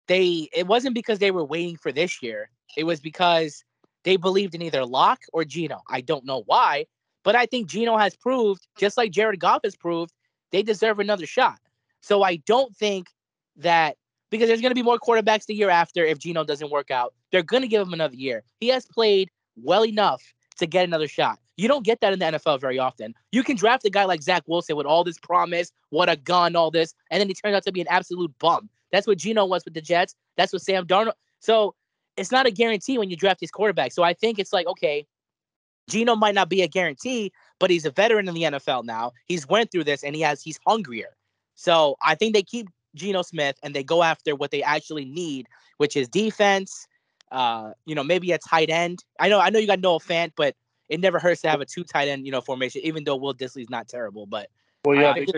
[0.09, 2.51] They it wasn't because they were waiting for this year.
[2.77, 3.63] It was because
[4.05, 5.81] they believed in either Lock or Geno.
[5.89, 6.87] I don't know why,
[7.23, 10.13] but I think Geno has proved, just like Jared Goff has proved,
[10.51, 11.59] they deserve another shot.
[12.01, 13.09] So I don't think
[13.57, 13.97] that
[14.31, 17.15] because there's going to be more quarterbacks the year after if Geno doesn't work out.
[17.31, 18.43] They're going to give him another year.
[18.61, 20.23] He has played well enough
[20.59, 21.39] to get another shot.
[21.57, 23.15] You don't get that in the NFL very often.
[23.31, 26.57] You can draft a guy like Zach Wilson with all this promise, what a gun,
[26.57, 28.71] all this, and then he turns out to be an absolute bum.
[28.91, 30.15] That's what Geno was with the Jets.
[30.37, 31.13] That's what Sam Darnold.
[31.41, 31.75] So
[32.17, 33.93] it's not a guarantee when you draft these quarterbacks.
[33.93, 35.07] So I think it's like, okay,
[35.89, 39.13] Geno might not be a guarantee, but he's a veteran in the NFL now.
[39.27, 41.17] He's went through this and he has he's hungrier.
[41.55, 45.47] So I think they keep Geno Smith and they go after what they actually need,
[45.79, 46.87] which is defense.
[47.31, 49.03] Uh, you know, maybe a tight end.
[49.19, 50.55] I know, I know you got Noah Fant, but
[50.91, 52.83] it never hurts to have a two tight end, you know, formation.
[52.85, 54.49] Even though Will Dissly's not terrible, but
[54.85, 55.31] Well, yeah, I, think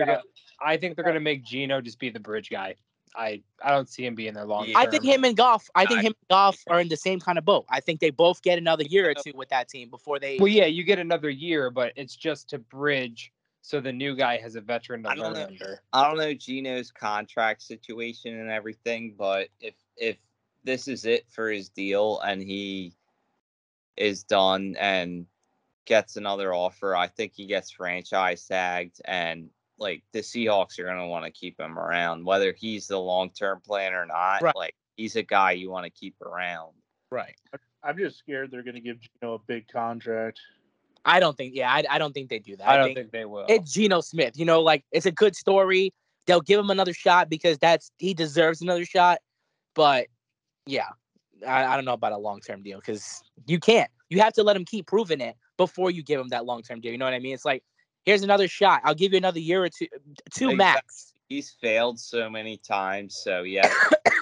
[0.61, 2.75] I think they're gonna make Geno just be the bridge guy.
[3.17, 4.67] I I don't see him being there long.
[4.67, 4.77] Yeah.
[4.77, 5.69] I think him and Goff.
[5.75, 7.65] I think I- him and Goff are in the same kind of boat.
[7.69, 10.37] I think they both get another year or two with that team before they.
[10.37, 13.31] Well, yeah, you get another year, but it's just to bridge
[13.65, 15.45] so the new guy has a veteran to I learn know.
[15.45, 15.81] under.
[15.91, 20.17] I don't know Geno's contract situation and everything, but if if
[20.63, 22.93] this is it for his deal and he
[23.97, 25.25] is done and
[25.85, 31.07] gets another offer, I think he gets franchise tagged and like the Seahawks are gonna
[31.07, 34.41] want to keep him around, whether he's the long term plan or not.
[34.41, 34.55] Right.
[34.55, 36.73] Like he's a guy you want to keep around.
[37.11, 37.35] right.
[37.85, 40.39] I'm just scared they're going to give Geno a big contract.
[41.05, 41.53] I don't think.
[41.53, 42.67] Yeah, I, I don't think they do that.
[42.67, 43.45] I don't think they will.
[43.47, 44.37] it's Geno Smith.
[44.39, 45.93] You know, like it's a good story.
[46.25, 49.19] They'll give him another shot because that's he deserves another shot.
[49.75, 50.07] But
[50.65, 50.87] yeah,
[51.47, 53.89] I, I don't know about a long term deal because you can't.
[54.09, 56.81] You have to let him keep proving it before you give him that long term
[56.81, 56.91] deal.
[56.91, 57.35] You know what I mean?
[57.35, 57.63] It's like
[58.05, 58.81] here's another shot.
[58.83, 59.87] I'll give you another year or two,
[60.33, 60.55] two Exactly.
[60.55, 61.13] max.
[61.27, 63.73] He's failed so many times, so yeah,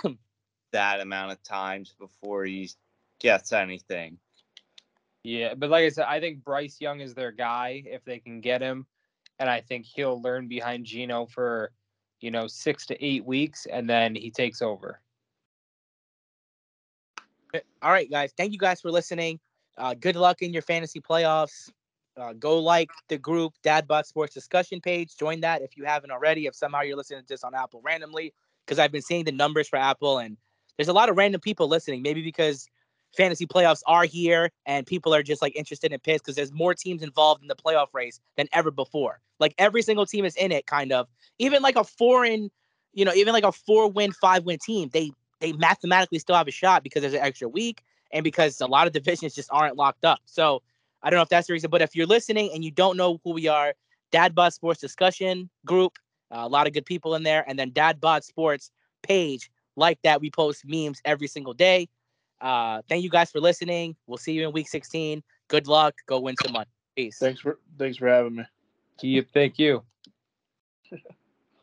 [0.71, 2.69] that amount of times before he
[3.19, 4.17] gets anything.
[5.23, 8.41] Yeah, but like I said, I think Bryce Young is their guy if they can
[8.41, 8.85] get him,
[9.39, 11.71] and I think he'll learn behind Geno for,
[12.19, 15.01] you know, six to eight weeks, and then he takes over.
[17.81, 18.33] All right, guys.
[18.35, 19.39] Thank you guys for listening.
[19.77, 21.69] Uh, good luck in your fantasy playoffs.
[22.15, 25.17] Uh, go like the group Dad Dadbot Sports Discussion page.
[25.17, 26.45] Join that if you haven't already.
[26.45, 28.33] If somehow you're listening to this on Apple randomly,
[28.65, 30.37] because I've been seeing the numbers for Apple, and
[30.77, 32.01] there's a lot of random people listening.
[32.03, 32.67] Maybe because
[33.15, 36.73] fantasy playoffs are here and people are just like interested in picks because there's more
[36.73, 39.19] teams involved in the playoff race than ever before.
[39.39, 41.07] Like every single team is in it, kind of.
[41.39, 42.49] Even like a foreign,
[42.93, 46.47] you know, even like a four win, five win team, they they mathematically still have
[46.47, 49.75] a shot because there's an extra week and because a lot of divisions just aren't
[49.75, 50.19] locked up.
[50.25, 50.61] So
[51.03, 53.19] I don't know if that's the reason, but if you're listening and you don't know
[53.23, 53.73] who we are,
[54.11, 55.97] Dad Bod Sports Discussion Group,
[56.31, 59.99] uh, a lot of good people in there, and then Dad Bod Sports page like
[60.03, 60.21] that.
[60.21, 61.89] We post memes every single day.
[62.39, 63.95] Uh, thank you guys for listening.
[64.07, 65.23] We'll see you in week 16.
[65.47, 65.95] Good luck.
[66.07, 66.69] Go win some money.
[66.95, 67.17] Peace.
[67.17, 68.43] Thanks for thanks for having me.
[69.01, 69.83] Yep, thank you.